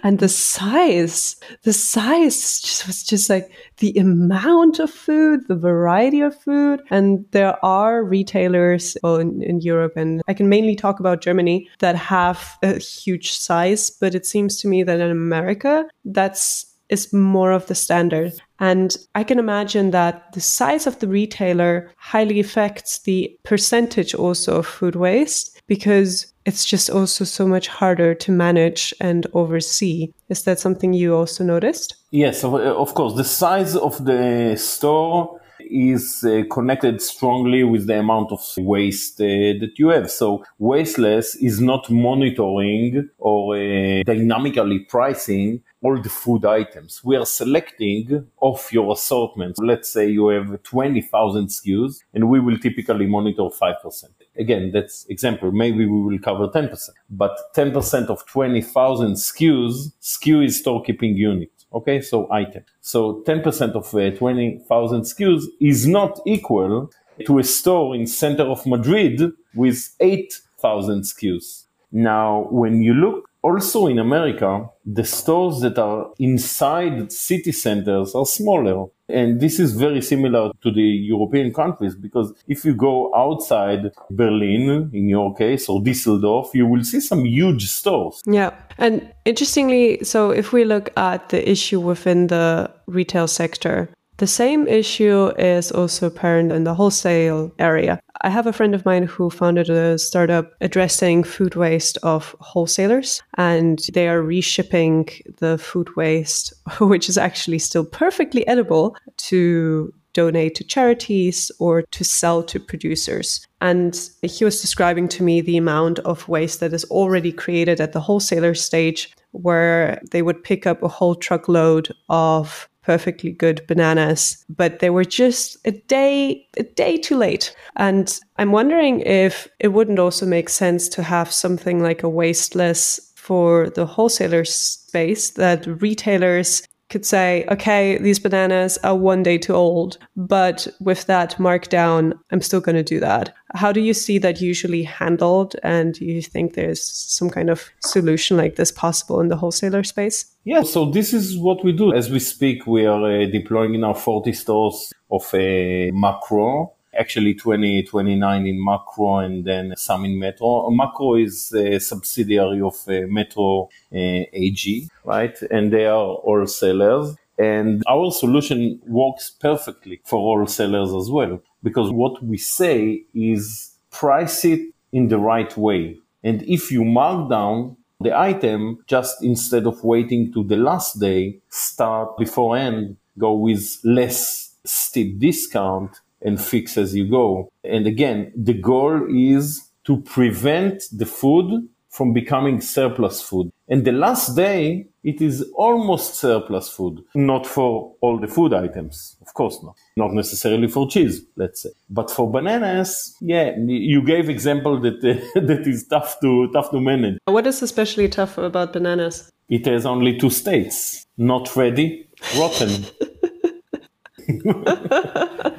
and 0.04 0.20
the 0.20 0.30
size. 0.30 1.36
The 1.63 1.74
size 1.74 2.62
just 2.62 2.88
was 2.88 3.04
just 3.04 3.30
like 3.30 3.51
the 3.77 3.94
amount 3.98 4.80
of 4.80 4.89
food, 4.89 5.42
the 5.48 5.56
variety 5.56 6.22
of 6.22 6.39
food. 6.39 6.82
And 6.89 7.25
there 7.32 7.63
are 7.63 8.04
retailers 8.04 8.98
well, 9.04 9.18
in, 9.18 9.44
in 9.44 9.60
Europe, 9.60 9.94
and 9.98 10.22
I 10.27 10.34
can 10.34 10.48
mainly 10.50 10.75
talk 10.75 11.00
about 11.00 11.22
Germany 11.22 11.70
that 11.80 11.96
have 11.96 12.58
a 12.63 12.80
huge 12.80 13.34
size. 13.34 13.92
But 13.92 14.16
it 14.16 14.25
seems 14.25 14.58
to 14.62 14.68
me 14.68 14.84
that 14.84 15.00
in 15.00 15.12
America, 15.12 15.86
that's 16.06 16.66
is 16.89 17.12
more 17.12 17.51
of 17.51 17.68
the 17.68 17.75
standard. 17.75 18.34
And 18.60 18.96
I 19.16 19.24
can 19.24 19.40
imagine 19.40 19.92
that 19.92 20.34
the 20.34 20.42
size 20.42 20.88
of 20.88 21.00
the 21.00 21.08
retailer 21.08 21.92
highly 21.98 22.40
affects 22.40 23.00
the 23.00 23.38
percentage 23.44 24.16
also 24.16 24.58
of 24.60 24.68
food 24.68 24.96
waste 24.96 25.62
because 25.68 26.34
it's 26.46 26.66
just 26.66 26.90
also 26.90 27.26
so 27.26 27.46
much 27.46 27.68
harder 27.68 28.16
to 28.16 28.32
manage 28.32 28.94
and 29.02 29.28
oversee. 29.34 30.14
Is 30.30 30.44
that 30.44 30.60
something 30.60 30.94
you 30.94 31.14
also 31.14 31.44
noticed? 31.44 31.96
Yes, 32.12 32.44
of 32.44 32.94
course. 32.94 33.16
The 33.16 33.26
size 33.26 33.76
of 33.76 34.04
the 34.06 34.56
store 34.58 35.42
is 35.70 36.24
uh, 36.24 36.44
connected 36.50 37.02
strongly 37.02 37.64
with 37.64 37.88
the 37.88 38.00
amount 38.00 38.32
of 38.32 38.42
waste 38.58 39.20
uh, 39.20 39.26
that 39.60 39.74
you 39.76 39.90
have. 39.90 40.10
So 40.10 40.44
wasteless 40.60 41.36
is 41.36 41.60
not 41.60 41.90
monitoring 41.90 43.10
or 43.18 43.58
uh, 43.58 44.04
dynamically 44.04 44.80
pricing 44.80 45.62
all 45.88 46.01
the 46.01 46.10
food 46.10 46.44
items. 46.46 47.01
We 47.03 47.15
are 47.15 47.25
selecting 47.25 48.27
off 48.41 48.74
your 48.74 48.91
assortment. 48.94 49.56
Let's 49.58 49.89
say 49.89 50.10
you 50.10 50.27
have 50.27 50.62
20,000 50.63 51.48
SKUs 51.48 52.03
and 52.13 52.29
we 52.29 52.39
will 52.39 52.58
typically 52.58 53.08
monitor 53.08 53.44
5%. 53.44 54.03
Again, 54.38 54.72
that's 54.74 55.06
example. 55.08 55.51
Maybe 55.51 55.86
we 55.86 56.01
will 56.01 56.20
cover 56.20 56.48
10%, 56.48 56.89
but 57.10 57.36
10% 57.56 58.08
of 58.08 58.25
20,000 58.25 59.13
SKUs, 59.13 59.94
SKU 60.01 60.46
is 60.46 60.60
store 60.60 60.84
keeping 60.84 61.15
unit. 61.15 61.52
Okay. 61.73 62.02
So 62.02 62.32
item. 62.32 62.63
So 62.82 63.23
10% 63.26 63.71
of 63.71 63.93
uh, 63.95 64.17
20,000 64.17 65.02
SKUs 65.02 65.43
is 65.62 65.88
not 65.88 66.19
equal 66.26 66.91
to 67.26 67.39
a 67.39 67.43
store 67.43 67.95
in 67.95 68.06
center 68.08 68.43
of 68.43 68.65
Madrid 68.65 69.21
with 69.56 69.95
8,000 70.00 71.02
SKUs. 71.02 71.63
Now, 71.91 72.47
when 72.52 72.82
you 72.82 72.93
look 72.93 73.27
also 73.53 73.88
in 73.88 73.99
America, 73.99 74.69
the 74.86 75.03
stores 75.03 75.62
that 75.62 75.77
are 75.77 76.12
inside 76.19 77.12
city 77.12 77.51
centers 77.51 78.15
are 78.15 78.25
smaller. 78.25 78.88
And 79.10 79.39
this 79.39 79.60
is 79.60 79.73
very 79.73 80.01
similar 80.01 80.51
to 80.63 80.71
the 80.71 80.81
European 80.81 81.53
countries 81.53 81.95
because 81.95 82.33
if 82.47 82.65
you 82.65 82.73
go 82.73 83.13
outside 83.15 83.91
Berlin, 84.10 84.89
in 84.93 85.07
your 85.07 85.33
case, 85.33 85.69
or 85.69 85.81
Düsseldorf, 85.81 86.53
you 86.53 86.67
will 86.67 86.83
see 86.83 86.99
some 86.99 87.23
huge 87.25 87.69
stores. 87.69 88.21
Yeah. 88.25 88.51
And 88.77 89.10
interestingly, 89.23 90.03
so 90.03 90.31
if 90.31 90.51
we 90.51 90.65
look 90.65 90.89
at 90.97 91.29
the 91.29 91.49
issue 91.49 91.79
within 91.79 92.27
the 92.27 92.69
retail 92.88 93.27
sector, 93.27 93.89
the 94.17 94.27
same 94.27 94.67
issue 94.67 95.27
is 95.38 95.71
also 95.71 96.08
apparent 96.08 96.51
in 96.51 96.63
the 96.63 96.73
wholesale 96.73 97.51
area. 97.60 97.99
I 98.21 98.30
have 98.30 98.47
a 98.47 98.53
friend 98.53 98.73
of 98.73 98.86
mine 98.86 99.03
who 99.03 99.30
founded 99.30 99.69
a 99.69 99.97
startup 99.99 100.53
addressing 100.60 101.23
food 101.23 101.56
waste 101.56 101.97
of 102.01 102.36
wholesalers, 102.39 103.21
and 103.38 103.80
they 103.93 104.08
are 104.08 104.21
reshipping 104.21 105.21
the 105.38 105.58
food 105.58 105.95
waste, 105.95 106.53
which 106.80 107.10
is 107.10 107.17
actually 107.17 107.60
still 107.60 107.86
perfectly 107.86 108.47
edible, 108.47 108.95
to 109.17 109.93
donate 110.13 110.56
to 110.56 110.63
charities 110.63 111.51
or 111.60 111.84
to 111.91 112.03
sell 112.03 112.41
to 112.41 112.60
producers. 112.60 113.45
And 113.62 114.10
he 114.23 114.43
was 114.43 114.62
describing 114.62 115.08
to 115.10 115.21
me 115.21 115.41
the 115.41 115.58
amount 115.58 115.99
of 115.99 116.27
waste 116.27 116.60
that 116.62 116.73
is 116.73 116.86
already 116.86 117.32
created 117.32 117.80
at 117.80 117.91
the 117.91 117.99
wholesaler 117.99 118.56
stage, 118.56 119.15
where 119.32 120.01
they 120.10 120.23
would 120.23 120.43
pick 120.43 120.65
up 120.65 120.82
a 120.82 120.88
whole 120.88 121.13
truckload 121.13 121.93
of 122.10 122.67
perfectly 122.88 123.32
good 123.32 123.67
bananas, 123.67 124.45
but 124.50 124.80
they 124.80 124.89
were 124.89 125.06
just 125.06 125.58
a 125.65 125.71
day 125.71 126.47
a 126.58 126.63
day 126.63 126.97
too 126.97 127.17
late. 127.17 127.56
And 127.76 128.19
I'm 128.38 128.52
wondering 128.52 129.02
if 129.02 129.47
it 129.60 129.69
wouldn't 129.69 130.00
also 130.00 130.26
make 130.26 130.50
sense 130.50 130.89
to 130.95 131.04
have 131.04 131.32
something 131.32 131.84
like 131.84 132.04
a 132.04 132.10
waste 132.10 132.47
wasteless 132.47 133.12
for 133.15 133.69
the 133.69 133.86
wholesaler 133.86 134.45
space 134.45 135.32
that 135.32 135.65
retailers 135.82 136.63
could 136.89 137.06
say, 137.06 137.45
okay, 137.50 137.97
these 137.97 138.19
bananas 138.19 138.78
are 138.84 138.95
one 138.95 139.23
day 139.23 139.38
too 139.38 139.54
old, 139.54 139.97
but 140.15 140.67
with 140.80 141.06
that 141.06 141.36
markdown, 141.36 142.13
I'm 142.32 142.41
still 142.41 142.62
going 142.62 142.76
to 142.76 142.84
do 142.84 143.00
that. 143.02 143.34
How 143.56 143.71
do 143.71 143.82
you 143.82 143.93
see 143.93 144.17
that 144.19 144.41
usually 144.41 144.84
handled? 144.84 145.56
And 145.63 145.93
do 145.93 146.06
you 146.06 146.21
think 146.21 146.54
there's 146.54 146.82
some 146.82 147.30
kind 147.30 147.50
of 147.50 147.69
solution 147.82 148.38
like 148.38 148.56
this 148.56 148.71
possible 148.71 149.19
in 149.19 149.28
the 149.28 149.36
wholesaler 149.36 149.84
space? 149.84 150.26
Yeah, 150.45 150.63
so 150.63 150.89
this 150.89 151.13
is 151.13 151.38
what 151.38 151.63
we 151.63 151.73
do. 151.73 151.93
As 151.93 152.10
we 152.10 152.19
speak, 152.19 152.65
we 152.65 152.86
are 152.86 153.23
uh, 153.23 153.26
deploying 153.26 153.76
in 153.76 153.84
our 153.84 153.95
40 153.95 154.32
stores 154.34 154.93
of 155.12 155.30
a 155.34 155.91
Makro 155.91 156.71
actually 156.97 157.33
20, 157.33 157.83
29 157.83 158.47
in 158.47 158.57
Makro 158.57 159.25
and 159.25 159.45
then 159.45 159.73
some 159.77 160.05
in 160.05 160.17
Metro. 160.19 160.69
Makro 160.69 161.23
is 161.23 161.53
a 161.53 161.79
subsidiary 161.79 162.62
of 162.62 162.75
uh, 162.88 163.01
Metro 163.07 163.69
uh, 163.93 164.23
AG, 164.33 164.89
right? 165.03 165.38
And 165.51 165.71
they 165.71 165.86
are 165.86 166.15
wholesalers. 166.15 167.15
And 167.39 167.83
our 167.88 168.12
solution 168.12 168.79
works 168.88 169.29
perfectly 169.29 170.01
for 170.05 170.19
wholesalers 170.19 170.93
as 170.93 171.12
well, 171.12 171.39
because 171.62 171.91
what 171.91 172.23
we 172.23 172.38
say 172.38 173.03
is 173.13 173.71
price 173.91 174.43
it 174.43 174.73
in 174.91 175.10
the 175.10 175.19
right 175.19 175.55
way. 175.55 175.97
And 176.23 176.41
if 176.43 176.71
you 176.71 176.83
mark 176.83 177.29
down 177.29 177.77
the 177.99 178.17
item, 178.17 178.83
just 178.88 179.23
instead 179.23 179.67
of 179.67 179.83
waiting 179.83 180.33
to 180.33 180.43
the 180.43 180.57
last 180.57 180.99
day, 180.99 181.39
start 181.49 182.17
beforehand, 182.17 182.97
go 183.17 183.33
with 183.33 183.77
less 183.83 184.55
steep 184.65 185.19
discount 185.19 185.99
and 186.21 186.41
fix 186.41 186.77
as 186.77 186.95
you 186.95 187.08
go. 187.08 187.49
And 187.63 187.88
again, 187.88 188.32
the 188.36 188.53
goal 188.53 189.08
is 189.10 189.69
to 189.86 190.01
prevent 190.01 190.84
the 190.91 191.06
food 191.06 191.67
from 191.89 192.13
becoming 192.13 192.62
surplus 192.62 193.21
food. 193.21 193.51
And 193.69 193.84
the 193.84 193.91
last 193.91 194.36
day, 194.36 194.88
it 195.03 195.19
is 195.19 195.43
almost 195.56 196.15
surplus 196.15 196.69
food. 196.69 197.03
Not 197.15 197.47
for 197.47 197.95
all 198.01 198.19
the 198.19 198.27
food 198.27 198.53
items. 198.53 199.17
Of 199.21 199.34
course 199.34 199.58
not. 199.63 199.75
Not 199.95 200.13
necessarily 200.13 200.67
for 200.67 200.88
cheese, 200.88 201.21
let's 201.38 201.63
say. 201.63 201.69
But 201.89 202.12
for 202.12 202.30
bananas, 202.30 203.15
yeah, 203.19 203.56
you 203.58 204.03
gave 204.03 204.30
example 204.30 204.80
that, 204.82 204.97
uh, 205.03 205.39
that 205.41 205.65
is 205.65 205.88
tough 205.88 206.19
to, 206.21 206.51
tough 206.53 206.69
to 206.71 206.80
manage. 206.80 207.17
What 207.25 207.47
is 207.47 207.62
especially 207.62 208.10
tough 208.10 208.38
about 208.38 208.73
bananas? 208.73 209.32
It 209.49 209.65
has 209.65 209.86
only 209.86 210.17
two 210.17 210.30
states. 210.30 211.06
Not 211.17 211.56
ready, 211.56 212.08
rotten. 212.38 212.86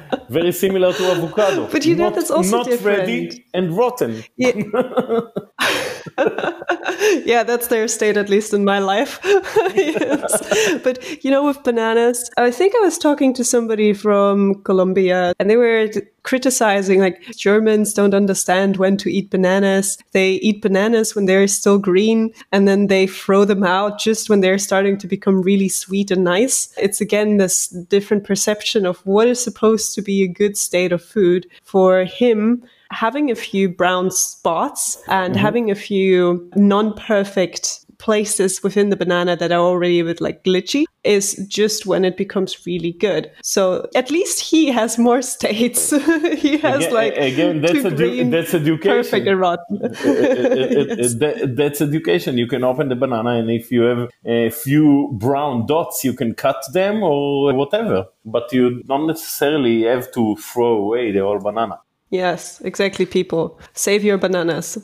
Very 0.29 0.51
similar 0.51 0.93
to 0.93 1.03
avocado. 1.11 1.67
But 1.71 1.85
you 1.85 1.95
know 1.95 2.05
not, 2.05 2.15
that's 2.15 2.29
also 2.29 2.57
not 2.57 2.65
different. 2.67 2.99
ready 2.99 3.45
and 3.53 3.75
rotten. 3.75 4.23
Yeah. 4.37 4.51
yeah, 7.25 7.43
that's 7.43 7.67
their 7.67 7.87
state, 7.87 8.17
at 8.17 8.29
least 8.29 8.53
in 8.53 8.63
my 8.63 8.79
life. 8.79 9.19
yes. 9.23 10.79
But, 10.83 11.23
you 11.23 11.31
know, 11.31 11.45
with 11.45 11.63
bananas, 11.63 12.29
I 12.37 12.51
think 12.51 12.75
I 12.75 12.79
was 12.79 12.97
talking 12.97 13.33
to 13.35 13.43
somebody 13.43 13.93
from 13.93 14.61
Colombia 14.63 15.33
and 15.39 15.49
they 15.49 15.57
were 15.57 15.89
criticizing 16.23 16.99
like 16.99 17.21
Germans 17.35 17.93
don't 17.93 18.13
understand 18.13 18.77
when 18.77 18.97
to 18.97 19.11
eat 19.11 19.29
bananas. 19.29 19.97
They 20.11 20.33
eat 20.33 20.61
bananas 20.61 21.15
when 21.15 21.25
they're 21.25 21.47
still 21.47 21.79
green 21.79 22.33
and 22.51 22.67
then 22.67 22.87
they 22.87 23.07
throw 23.07 23.45
them 23.45 23.63
out 23.63 23.99
just 23.99 24.29
when 24.29 24.41
they're 24.41 24.57
starting 24.57 24.97
to 24.99 25.07
become 25.07 25.41
really 25.41 25.69
sweet 25.69 26.11
and 26.11 26.23
nice. 26.23 26.73
It's 26.77 27.01
again 27.01 27.37
this 27.37 27.67
different 27.67 28.25
perception 28.25 28.85
of 28.85 28.99
what 29.05 29.27
is 29.27 29.43
supposed 29.43 29.95
to 29.95 30.01
be 30.01 30.23
a 30.23 30.27
good 30.27 30.57
state 30.57 30.91
of 30.91 31.03
food 31.03 31.47
for 31.63 32.03
him 32.03 32.63
having 32.91 33.31
a 33.31 33.35
few 33.35 33.69
brown 33.69 34.11
spots 34.11 35.01
and 35.07 35.33
mm-hmm. 35.33 35.41
having 35.41 35.71
a 35.71 35.75
few 35.75 36.49
non-perfect 36.55 37.85
places 37.99 38.63
within 38.63 38.89
the 38.89 38.95
banana 38.95 39.35
that 39.35 39.51
are 39.51 39.59
already 39.59 39.99
a 39.99 40.05
bit 40.05 40.21
like 40.21 40.43
glitchy 40.43 40.85
is 41.03 41.35
just 41.47 41.85
when 41.85 42.03
it 42.03 42.17
becomes 42.17 42.65
really 42.65 42.93
good. 42.93 43.29
So 43.43 43.87
at 43.93 44.09
least 44.09 44.39
he 44.39 44.71
has 44.71 44.97
more 44.97 45.21
states. 45.35 45.89
he 46.37 46.57
has 46.57 46.85
again, 46.85 46.93
like 46.93 47.17
again 47.17 47.61
that's 47.61 47.79
edu- 47.79 48.31
that's 48.31 48.53
education. 48.53 48.97
Perfect 48.97 49.27
and 49.27 49.39
rotten. 49.39 49.79
Uh, 49.99 50.11
uh, 50.11 50.93
uh, 50.93 50.95
that, 51.19 51.53
that's 51.57 51.81
education. 51.81 52.37
You 52.37 52.47
can 52.47 52.63
open 52.63 52.89
the 52.89 52.95
banana 52.95 53.31
and 53.31 53.49
if 53.49 53.71
you 53.71 53.81
have 53.81 54.09
a 54.25 54.49
few 54.49 55.09
brown 55.13 55.65
dots, 55.65 56.03
you 56.03 56.13
can 56.13 56.33
cut 56.33 56.63
them 56.73 57.03
or 57.03 57.53
whatever. 57.53 58.05
But 58.23 58.51
you 58.53 58.81
don't 58.83 59.07
necessarily 59.07 59.83
have 59.83 60.11
to 60.13 60.35
throw 60.37 60.77
away 60.77 61.11
the 61.11 61.19
whole 61.19 61.39
banana. 61.39 61.79
Yes, 62.09 62.59
exactly. 62.61 63.05
People 63.05 63.59
save 63.73 64.03
your 64.03 64.17
bananas, 64.17 64.77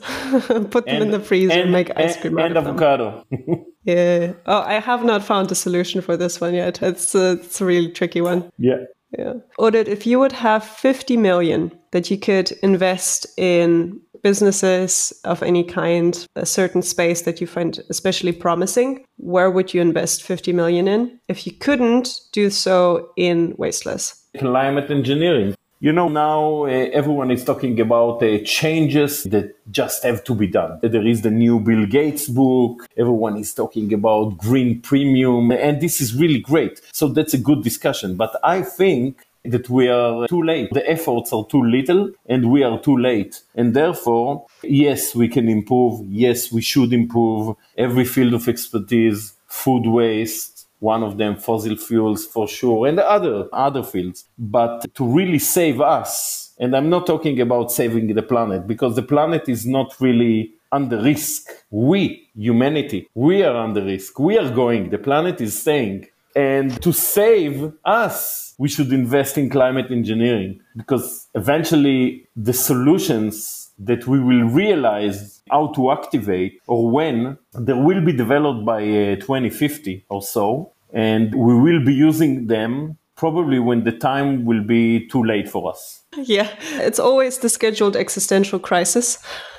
put 0.70 0.86
them 0.86 0.96
and, 0.96 1.04
in 1.04 1.10
the 1.10 1.20
freezer, 1.20 1.60
and, 1.60 1.72
make 1.72 1.90
ice 1.96 2.16
cream 2.16 2.38
and, 2.38 2.56
and 2.56 2.68
avocado. 2.68 3.24
yeah. 3.84 4.32
Oh, 4.46 4.62
I 4.62 4.74
have 4.74 5.04
not 5.04 5.24
found 5.24 5.50
a 5.50 5.56
solution 5.56 6.00
for 6.00 6.16
this 6.16 6.40
one 6.40 6.54
yet. 6.54 6.82
It's 6.82 7.14
a, 7.14 7.32
it's 7.32 7.60
a 7.60 7.64
really 7.64 7.90
tricky 7.90 8.20
one. 8.20 8.50
Yeah. 8.58 8.84
Yeah. 9.18 9.34
Or 9.58 9.70
that 9.70 9.88
if 9.88 10.06
you 10.06 10.18
would 10.18 10.32
have 10.32 10.64
50 10.64 11.16
million 11.16 11.72
that 11.92 12.10
you 12.10 12.18
could 12.18 12.52
invest 12.62 13.26
in 13.36 14.00
businesses 14.22 15.12
of 15.24 15.42
any 15.42 15.62
kind, 15.62 16.26
a 16.34 16.44
certain 16.44 16.82
space 16.82 17.22
that 17.22 17.40
you 17.40 17.46
find 17.46 17.80
especially 17.88 18.32
promising, 18.32 19.04
where 19.16 19.50
would 19.50 19.72
you 19.72 19.80
invest 19.80 20.22
50 20.22 20.52
million 20.52 20.88
in? 20.88 21.18
If 21.28 21.46
you 21.46 21.52
couldn't 21.52 22.20
do 22.32 22.50
so 22.50 23.10
in 23.16 23.54
Wasteless. 23.56 24.22
Climate 24.36 24.90
engineering. 24.90 25.54
You 25.78 25.92
know, 25.92 26.08
now 26.08 26.64
uh, 26.64 26.68
everyone 26.68 27.30
is 27.30 27.44
talking 27.44 27.78
about 27.80 28.22
uh, 28.22 28.38
changes 28.46 29.24
that 29.24 29.56
just 29.70 30.04
have 30.04 30.24
to 30.24 30.34
be 30.34 30.46
done. 30.46 30.78
There 30.82 31.06
is 31.06 31.20
the 31.20 31.30
new 31.30 31.60
Bill 31.60 31.84
Gates 31.84 32.28
book. 32.28 32.86
Everyone 32.96 33.36
is 33.36 33.52
talking 33.52 33.92
about 33.92 34.38
green 34.38 34.80
premium, 34.80 35.52
and 35.52 35.78
this 35.78 36.00
is 36.00 36.14
really 36.14 36.40
great. 36.40 36.80
So 36.92 37.08
that's 37.08 37.34
a 37.34 37.38
good 37.38 37.62
discussion. 37.62 38.16
But 38.16 38.40
I 38.42 38.62
think 38.62 39.26
that 39.44 39.68
we 39.68 39.88
are 39.88 40.26
too 40.28 40.42
late. 40.42 40.70
The 40.72 40.88
efforts 40.90 41.34
are 41.34 41.44
too 41.46 41.62
little 41.62 42.10
and 42.24 42.50
we 42.50 42.62
are 42.62 42.80
too 42.80 42.96
late. 42.96 43.42
And 43.54 43.74
therefore, 43.74 44.46
yes, 44.62 45.14
we 45.14 45.28
can 45.28 45.46
improve. 45.46 46.02
Yes, 46.06 46.50
we 46.50 46.62
should 46.62 46.94
improve 46.94 47.54
every 47.76 48.06
field 48.06 48.32
of 48.32 48.48
expertise, 48.48 49.34
food 49.46 49.86
waste, 49.86 50.55
one 50.80 51.02
of 51.02 51.18
them 51.18 51.36
fossil 51.36 51.76
fuels 51.76 52.24
for 52.26 52.46
sure 52.46 52.86
and 52.86 52.98
other 52.98 53.48
other 53.52 53.82
fields. 53.82 54.28
But 54.38 54.94
to 54.94 55.06
really 55.06 55.38
save 55.38 55.80
us 55.80 56.54
and 56.58 56.74
i'm 56.74 56.88
not 56.88 57.06
talking 57.06 57.40
about 57.40 57.70
saving 57.70 58.14
the 58.14 58.22
planet 58.22 58.66
because 58.66 58.96
the 58.96 59.02
planet 59.02 59.48
is 59.48 59.66
not 59.66 59.94
really 60.00 60.52
under 60.72 61.00
risk. 61.00 61.48
We 61.70 62.28
humanity 62.36 63.08
we 63.14 63.42
are 63.42 63.56
under 63.56 63.82
risk. 63.82 64.18
We 64.18 64.38
are 64.38 64.50
going. 64.50 64.90
The 64.90 64.98
planet 64.98 65.40
is 65.40 65.58
staying. 65.58 66.08
And 66.34 66.82
to 66.82 66.92
save 66.92 67.72
us 67.84 68.54
we 68.58 68.68
should 68.68 68.92
invest 68.92 69.36
in 69.38 69.50
climate 69.50 69.90
engineering 69.90 70.60
because 70.76 71.28
eventually 71.34 72.26
the 72.34 72.52
solutions 72.52 73.65
that 73.78 74.06
we 74.06 74.18
will 74.18 74.44
realize 74.44 75.42
how 75.50 75.68
to 75.68 75.90
activate 75.90 76.60
or 76.66 76.90
when 76.90 77.38
there 77.52 77.76
will 77.76 78.00
be 78.00 78.12
developed 78.12 78.64
by 78.64 78.82
uh, 78.82 79.16
2050 79.16 80.04
or 80.08 80.22
so 80.22 80.72
and 80.92 81.34
we 81.34 81.54
will 81.54 81.84
be 81.84 81.92
using 81.92 82.46
them 82.46 82.96
probably 83.16 83.58
when 83.58 83.84
the 83.84 83.92
time 83.92 84.44
will 84.44 84.62
be 84.62 85.08
too 85.08 85.24
late 85.24 85.48
for 85.48 85.70
us. 85.70 86.02
Yeah, 86.16 86.48
it's 86.80 86.98
always 86.98 87.38
the 87.38 87.50
scheduled 87.50 87.94
existential 87.94 88.58
crisis. 88.58 89.18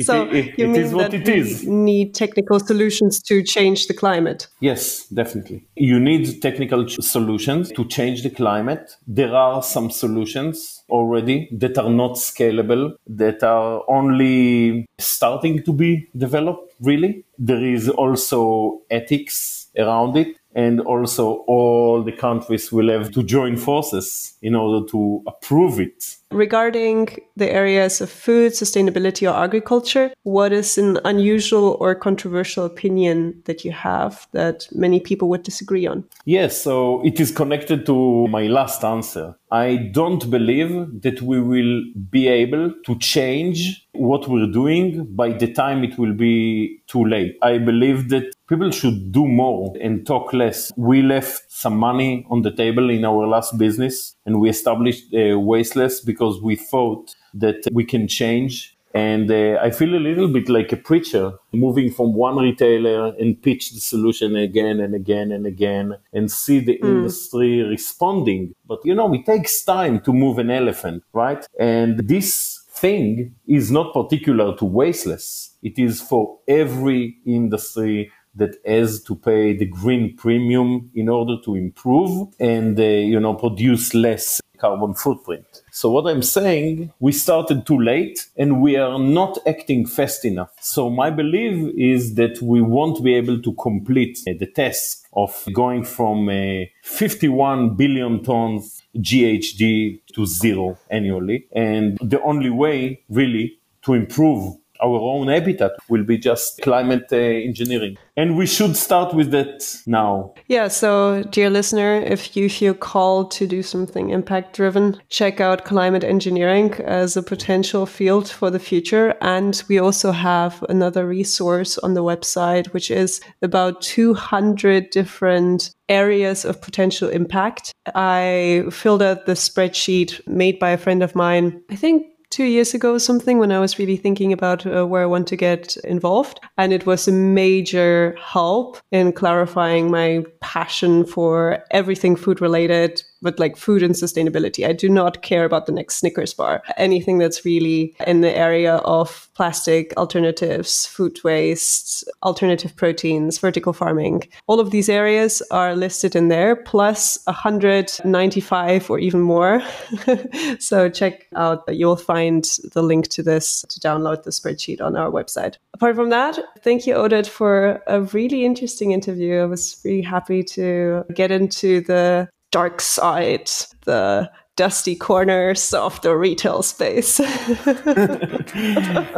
so 0.00 0.22
it, 0.28 0.34
it, 0.34 0.58
you 0.58 0.66
mean 0.66 0.90
that 0.96 1.12
we 1.12 1.70
need 1.70 2.14
technical 2.14 2.58
solutions 2.58 3.22
to 3.22 3.42
change 3.44 3.86
the 3.86 3.94
climate? 3.94 4.48
Yes, 4.58 5.06
definitely. 5.06 5.64
You 5.76 6.00
need 6.00 6.42
technical 6.42 6.88
solutions 6.88 7.70
to 7.72 7.84
change 7.84 8.24
the 8.24 8.30
climate. 8.30 8.96
There 9.06 9.32
are 9.32 9.62
some 9.62 9.90
solutions 9.90 10.82
already 10.90 11.48
that 11.52 11.78
are 11.78 11.90
not 11.90 12.12
scalable, 12.16 12.94
that 13.06 13.44
are 13.44 13.84
only 13.88 14.86
starting 14.98 15.62
to 15.62 15.72
be 15.72 16.08
developed, 16.16 16.74
really. 16.80 17.24
There 17.38 17.64
is 17.64 17.88
also 17.88 18.80
ethics 18.90 19.68
around 19.76 20.16
it 20.16 20.36
and 20.54 20.80
also 20.80 21.44
all 21.46 22.02
the 22.02 22.12
countries 22.12 22.70
will 22.72 22.90
have 22.90 23.10
to 23.12 23.22
join 23.22 23.56
forces 23.56 24.34
in 24.42 24.54
order 24.54 24.86
to 24.90 25.22
approve 25.26 25.80
it. 25.80 26.16
Regarding 26.30 27.08
the 27.36 27.50
areas 27.50 28.00
of 28.00 28.10
food, 28.10 28.52
sustainability, 28.52 29.30
or 29.30 29.36
agriculture, 29.36 30.12
what 30.22 30.52
is 30.52 30.78
an 30.78 30.98
unusual 31.04 31.76
or 31.78 31.94
controversial 31.94 32.64
opinion 32.64 33.42
that 33.44 33.64
you 33.64 33.72
have 33.72 34.26
that 34.32 34.66
many 34.72 34.98
people 34.98 35.28
would 35.28 35.42
disagree 35.42 35.86
on? 35.86 36.04
Yes, 36.24 36.60
so 36.60 37.04
it 37.04 37.20
is 37.20 37.30
connected 37.30 37.84
to 37.86 38.28
my 38.28 38.46
last 38.46 38.82
answer. 38.82 39.36
I 39.50 39.76
don't 39.92 40.30
believe 40.30 41.02
that 41.02 41.20
we 41.20 41.38
will 41.38 41.82
be 42.10 42.28
able 42.28 42.72
to 42.86 42.98
change 42.98 43.86
what 43.92 44.26
we're 44.26 44.50
doing 44.50 45.04
by 45.14 45.32
the 45.32 45.52
time 45.52 45.84
it 45.84 45.98
will 45.98 46.14
be 46.14 46.80
too 46.86 47.04
late. 47.04 47.36
I 47.42 47.58
believe 47.58 48.08
that 48.08 48.34
people 48.52 48.70
should 48.70 49.12
do 49.12 49.26
more 49.26 49.74
and 49.80 50.06
talk 50.06 50.34
less. 50.34 50.70
We 50.76 51.00
left 51.00 51.50
some 51.50 51.74
money 51.78 52.26
on 52.28 52.42
the 52.42 52.50
table 52.50 52.90
in 52.90 53.02
our 53.02 53.26
last 53.26 53.56
business 53.56 54.14
and 54.26 54.40
we 54.40 54.50
established 54.50 55.04
uh, 55.14 55.38
Wasteless 55.38 56.04
because 56.04 56.42
we 56.42 56.56
thought 56.56 57.14
that 57.32 57.66
we 57.72 57.84
can 57.84 58.06
change. 58.06 58.76
And 58.94 59.30
uh, 59.30 59.58
I 59.62 59.70
feel 59.70 59.94
a 59.94 60.04
little 60.08 60.28
bit 60.28 60.50
like 60.50 60.70
a 60.70 60.76
preacher 60.76 61.32
moving 61.52 61.90
from 61.90 62.12
one 62.12 62.36
retailer 62.36 63.14
and 63.18 63.42
pitch 63.42 63.72
the 63.72 63.80
solution 63.80 64.36
again 64.36 64.80
and 64.80 64.94
again 64.94 65.32
and 65.32 65.46
again 65.46 65.96
and 66.12 66.30
see 66.30 66.60
the 66.60 66.78
mm. 66.78 66.84
industry 66.84 67.62
responding. 67.62 68.54
But 68.66 68.80
you 68.84 68.94
know, 68.94 69.14
it 69.14 69.24
takes 69.24 69.64
time 69.64 70.00
to 70.00 70.12
move 70.12 70.38
an 70.38 70.50
elephant, 70.50 71.04
right? 71.14 71.42
And 71.58 72.06
this 72.06 72.62
thing 72.74 73.34
is 73.46 73.70
not 73.70 73.94
particular 73.94 74.54
to 74.56 74.66
Wasteless. 74.66 75.56
It 75.62 75.78
is 75.78 76.02
for 76.02 76.38
every 76.46 77.16
industry 77.24 78.10
that 78.34 78.56
has 78.64 79.02
to 79.04 79.14
pay 79.14 79.56
the 79.56 79.66
green 79.66 80.16
premium 80.16 80.90
in 80.94 81.08
order 81.08 81.36
to 81.44 81.54
improve 81.54 82.28
and 82.38 82.78
uh, 82.78 82.82
you 82.82 83.20
know 83.20 83.34
produce 83.34 83.94
less 83.94 84.40
carbon 84.62 84.94
footprint. 84.94 85.62
So 85.72 85.90
what 85.90 86.06
I'm 86.06 86.22
saying, 86.22 86.92
we 87.00 87.10
started 87.10 87.66
too 87.66 87.80
late 87.80 88.28
and 88.36 88.62
we 88.62 88.76
are 88.76 88.98
not 88.98 89.38
acting 89.44 89.86
fast 89.86 90.24
enough. 90.24 90.52
So 90.60 90.88
my 90.88 91.10
belief 91.10 91.74
is 91.76 92.14
that 92.14 92.40
we 92.40 92.62
won't 92.62 93.02
be 93.02 93.12
able 93.14 93.42
to 93.42 93.52
complete 93.54 94.20
uh, 94.28 94.34
the 94.38 94.46
task 94.46 95.04
of 95.14 95.32
going 95.52 95.84
from 95.84 96.28
uh, 96.28 96.66
51 96.84 97.74
billion 97.74 98.22
tons 98.22 98.82
GHG 98.96 100.00
to 100.14 100.26
zero 100.26 100.78
annually. 100.90 101.46
And 101.52 101.98
the 102.00 102.22
only 102.22 102.50
way 102.50 103.02
really 103.08 103.58
to 103.82 103.94
improve 103.94 104.56
our 104.82 104.98
own 104.98 105.28
habitat 105.28 105.72
will 105.88 106.04
be 106.04 106.18
just 106.18 106.60
climate 106.62 107.06
uh, 107.12 107.16
engineering. 107.16 107.96
And 108.16 108.36
we 108.36 108.46
should 108.46 108.76
start 108.76 109.14
with 109.14 109.30
that 109.30 109.80
now. 109.86 110.34
Yeah. 110.46 110.68
So, 110.68 111.22
dear 111.30 111.48
listener, 111.48 111.94
if 111.94 112.36
you 112.36 112.50
feel 112.50 112.74
called 112.74 113.30
to 113.32 113.46
do 113.46 113.62
something 113.62 114.10
impact 114.10 114.54
driven, 114.54 115.00
check 115.08 115.40
out 115.40 115.64
climate 115.64 116.04
engineering 116.04 116.74
as 116.84 117.16
a 117.16 117.22
potential 117.22 117.86
field 117.86 118.28
for 118.28 118.50
the 118.50 118.58
future. 118.58 119.14
And 119.22 119.62
we 119.68 119.78
also 119.78 120.12
have 120.12 120.62
another 120.68 121.06
resource 121.06 121.78
on 121.78 121.94
the 121.94 122.02
website, 122.02 122.66
which 122.74 122.90
is 122.90 123.20
about 123.40 123.80
200 123.80 124.90
different 124.90 125.70
areas 125.88 126.44
of 126.44 126.60
potential 126.60 127.08
impact. 127.08 127.72
I 127.94 128.64
filled 128.70 129.02
out 129.02 129.26
the 129.26 129.32
spreadsheet 129.32 130.26
made 130.26 130.58
by 130.58 130.70
a 130.70 130.78
friend 130.78 131.02
of 131.02 131.14
mine, 131.14 131.62
I 131.70 131.76
think 131.76 132.06
two 132.32 132.44
years 132.44 132.74
ago, 132.74 132.94
or 132.94 132.98
something 132.98 133.38
when 133.38 133.52
I 133.52 133.60
was 133.60 133.78
really 133.78 133.96
thinking 133.96 134.32
about 134.32 134.66
uh, 134.66 134.86
where 134.86 135.02
I 135.02 135.06
want 135.06 135.28
to 135.28 135.36
get 135.36 135.76
involved. 135.84 136.40
And 136.56 136.72
it 136.72 136.86
was 136.86 137.06
a 137.06 137.12
major 137.12 138.16
help 138.18 138.78
in 138.90 139.12
clarifying 139.12 139.90
my 139.90 140.24
passion 140.40 141.04
for 141.04 141.62
everything 141.70 142.16
food 142.16 142.40
related, 142.40 143.02
but 143.22 143.38
like 143.38 143.56
food 143.56 143.82
and 143.82 143.94
sustainability. 143.94 144.66
I 144.66 144.72
do 144.72 144.88
not 144.88 145.22
care 145.22 145.44
about 145.44 145.66
the 145.66 145.72
next 145.72 145.96
Snickers 145.96 146.34
bar. 146.34 146.62
Anything 146.76 147.18
that's 147.18 147.44
really 147.44 147.94
in 148.06 148.20
the 148.20 148.36
area 148.36 148.76
of 148.76 149.28
plastic 149.34 149.92
alternatives, 149.96 150.86
food 150.86 151.18
waste, 151.24 152.04
alternative 152.22 152.74
proteins, 152.76 153.38
vertical 153.38 153.72
farming. 153.72 154.22
All 154.46 154.60
of 154.60 154.70
these 154.70 154.88
areas 154.88 155.42
are 155.50 155.74
listed 155.74 156.14
in 156.14 156.28
there, 156.28 156.56
plus 156.56 157.18
195 157.24 158.90
or 158.90 158.98
even 158.98 159.20
more. 159.20 159.62
so 160.58 160.88
check 160.88 161.26
out, 161.36 161.62
you'll 161.68 161.96
find 161.96 162.44
the 162.72 162.82
link 162.82 163.08
to 163.08 163.22
this 163.22 163.64
to 163.68 163.80
download 163.80 164.24
the 164.24 164.30
spreadsheet 164.30 164.80
on 164.80 164.96
our 164.96 165.10
website. 165.10 165.56
Apart 165.74 165.96
from 165.96 166.10
that, 166.10 166.38
thank 166.60 166.86
you, 166.86 166.94
Oded, 166.94 167.26
for 167.26 167.82
a 167.86 168.02
really 168.02 168.44
interesting 168.44 168.92
interview. 168.92 169.40
I 169.40 169.46
was 169.46 169.80
really 169.84 170.02
happy 170.02 170.42
to 170.44 171.04
get 171.14 171.30
into 171.30 171.80
the 171.80 172.28
dark 172.52 172.80
side, 172.80 173.50
the 173.84 174.30
dusty 174.54 174.94
corners 174.94 175.74
of 175.74 176.00
the 176.02 176.14
retail 176.16 176.62
space. 176.62 177.16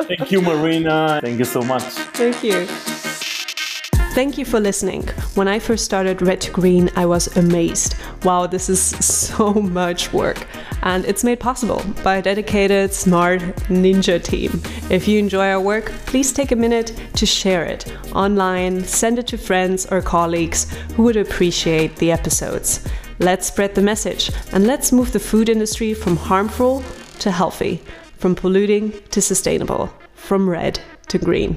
Thank 0.08 0.32
you, 0.32 0.40
Marina. 0.40 1.20
Thank 1.22 1.38
you 1.38 1.44
so 1.44 1.60
much. 1.60 1.82
Thank 1.82 2.42
you. 2.42 2.66
Thank 4.14 4.38
you 4.38 4.44
for 4.44 4.60
listening. 4.60 5.08
When 5.34 5.48
I 5.48 5.58
first 5.58 5.84
started 5.84 6.22
Red 6.22 6.40
to 6.42 6.52
Green, 6.52 6.88
I 6.94 7.04
was 7.04 7.36
amazed. 7.36 7.96
Wow, 8.22 8.46
this 8.46 8.68
is 8.68 8.80
so 8.80 9.52
much 9.52 10.12
work. 10.12 10.46
And 10.82 11.04
it's 11.04 11.24
made 11.24 11.40
possible 11.40 11.82
by 12.04 12.18
a 12.18 12.22
dedicated, 12.22 12.94
smart 12.94 13.40
ninja 13.68 14.22
team. 14.22 14.62
If 14.88 15.08
you 15.08 15.18
enjoy 15.18 15.48
our 15.50 15.60
work, 15.60 15.86
please 16.06 16.32
take 16.32 16.52
a 16.52 16.56
minute 16.56 16.96
to 17.14 17.26
share 17.26 17.64
it 17.64 17.92
online, 18.12 18.84
send 18.84 19.18
it 19.18 19.26
to 19.26 19.36
friends 19.36 19.84
or 19.86 20.00
colleagues 20.00 20.72
who 20.94 21.02
would 21.02 21.16
appreciate 21.16 21.96
the 21.96 22.12
episodes. 22.12 22.86
Let's 23.20 23.46
spread 23.46 23.74
the 23.74 23.82
message 23.82 24.30
and 24.52 24.66
let's 24.66 24.90
move 24.90 25.12
the 25.12 25.20
food 25.20 25.48
industry 25.48 25.94
from 25.94 26.16
harmful 26.16 26.82
to 27.20 27.30
healthy, 27.30 27.82
from 28.18 28.34
polluting 28.34 28.92
to 29.10 29.20
sustainable, 29.20 29.92
from 30.14 30.48
red 30.50 30.80
to 31.08 31.18
green. 31.18 31.56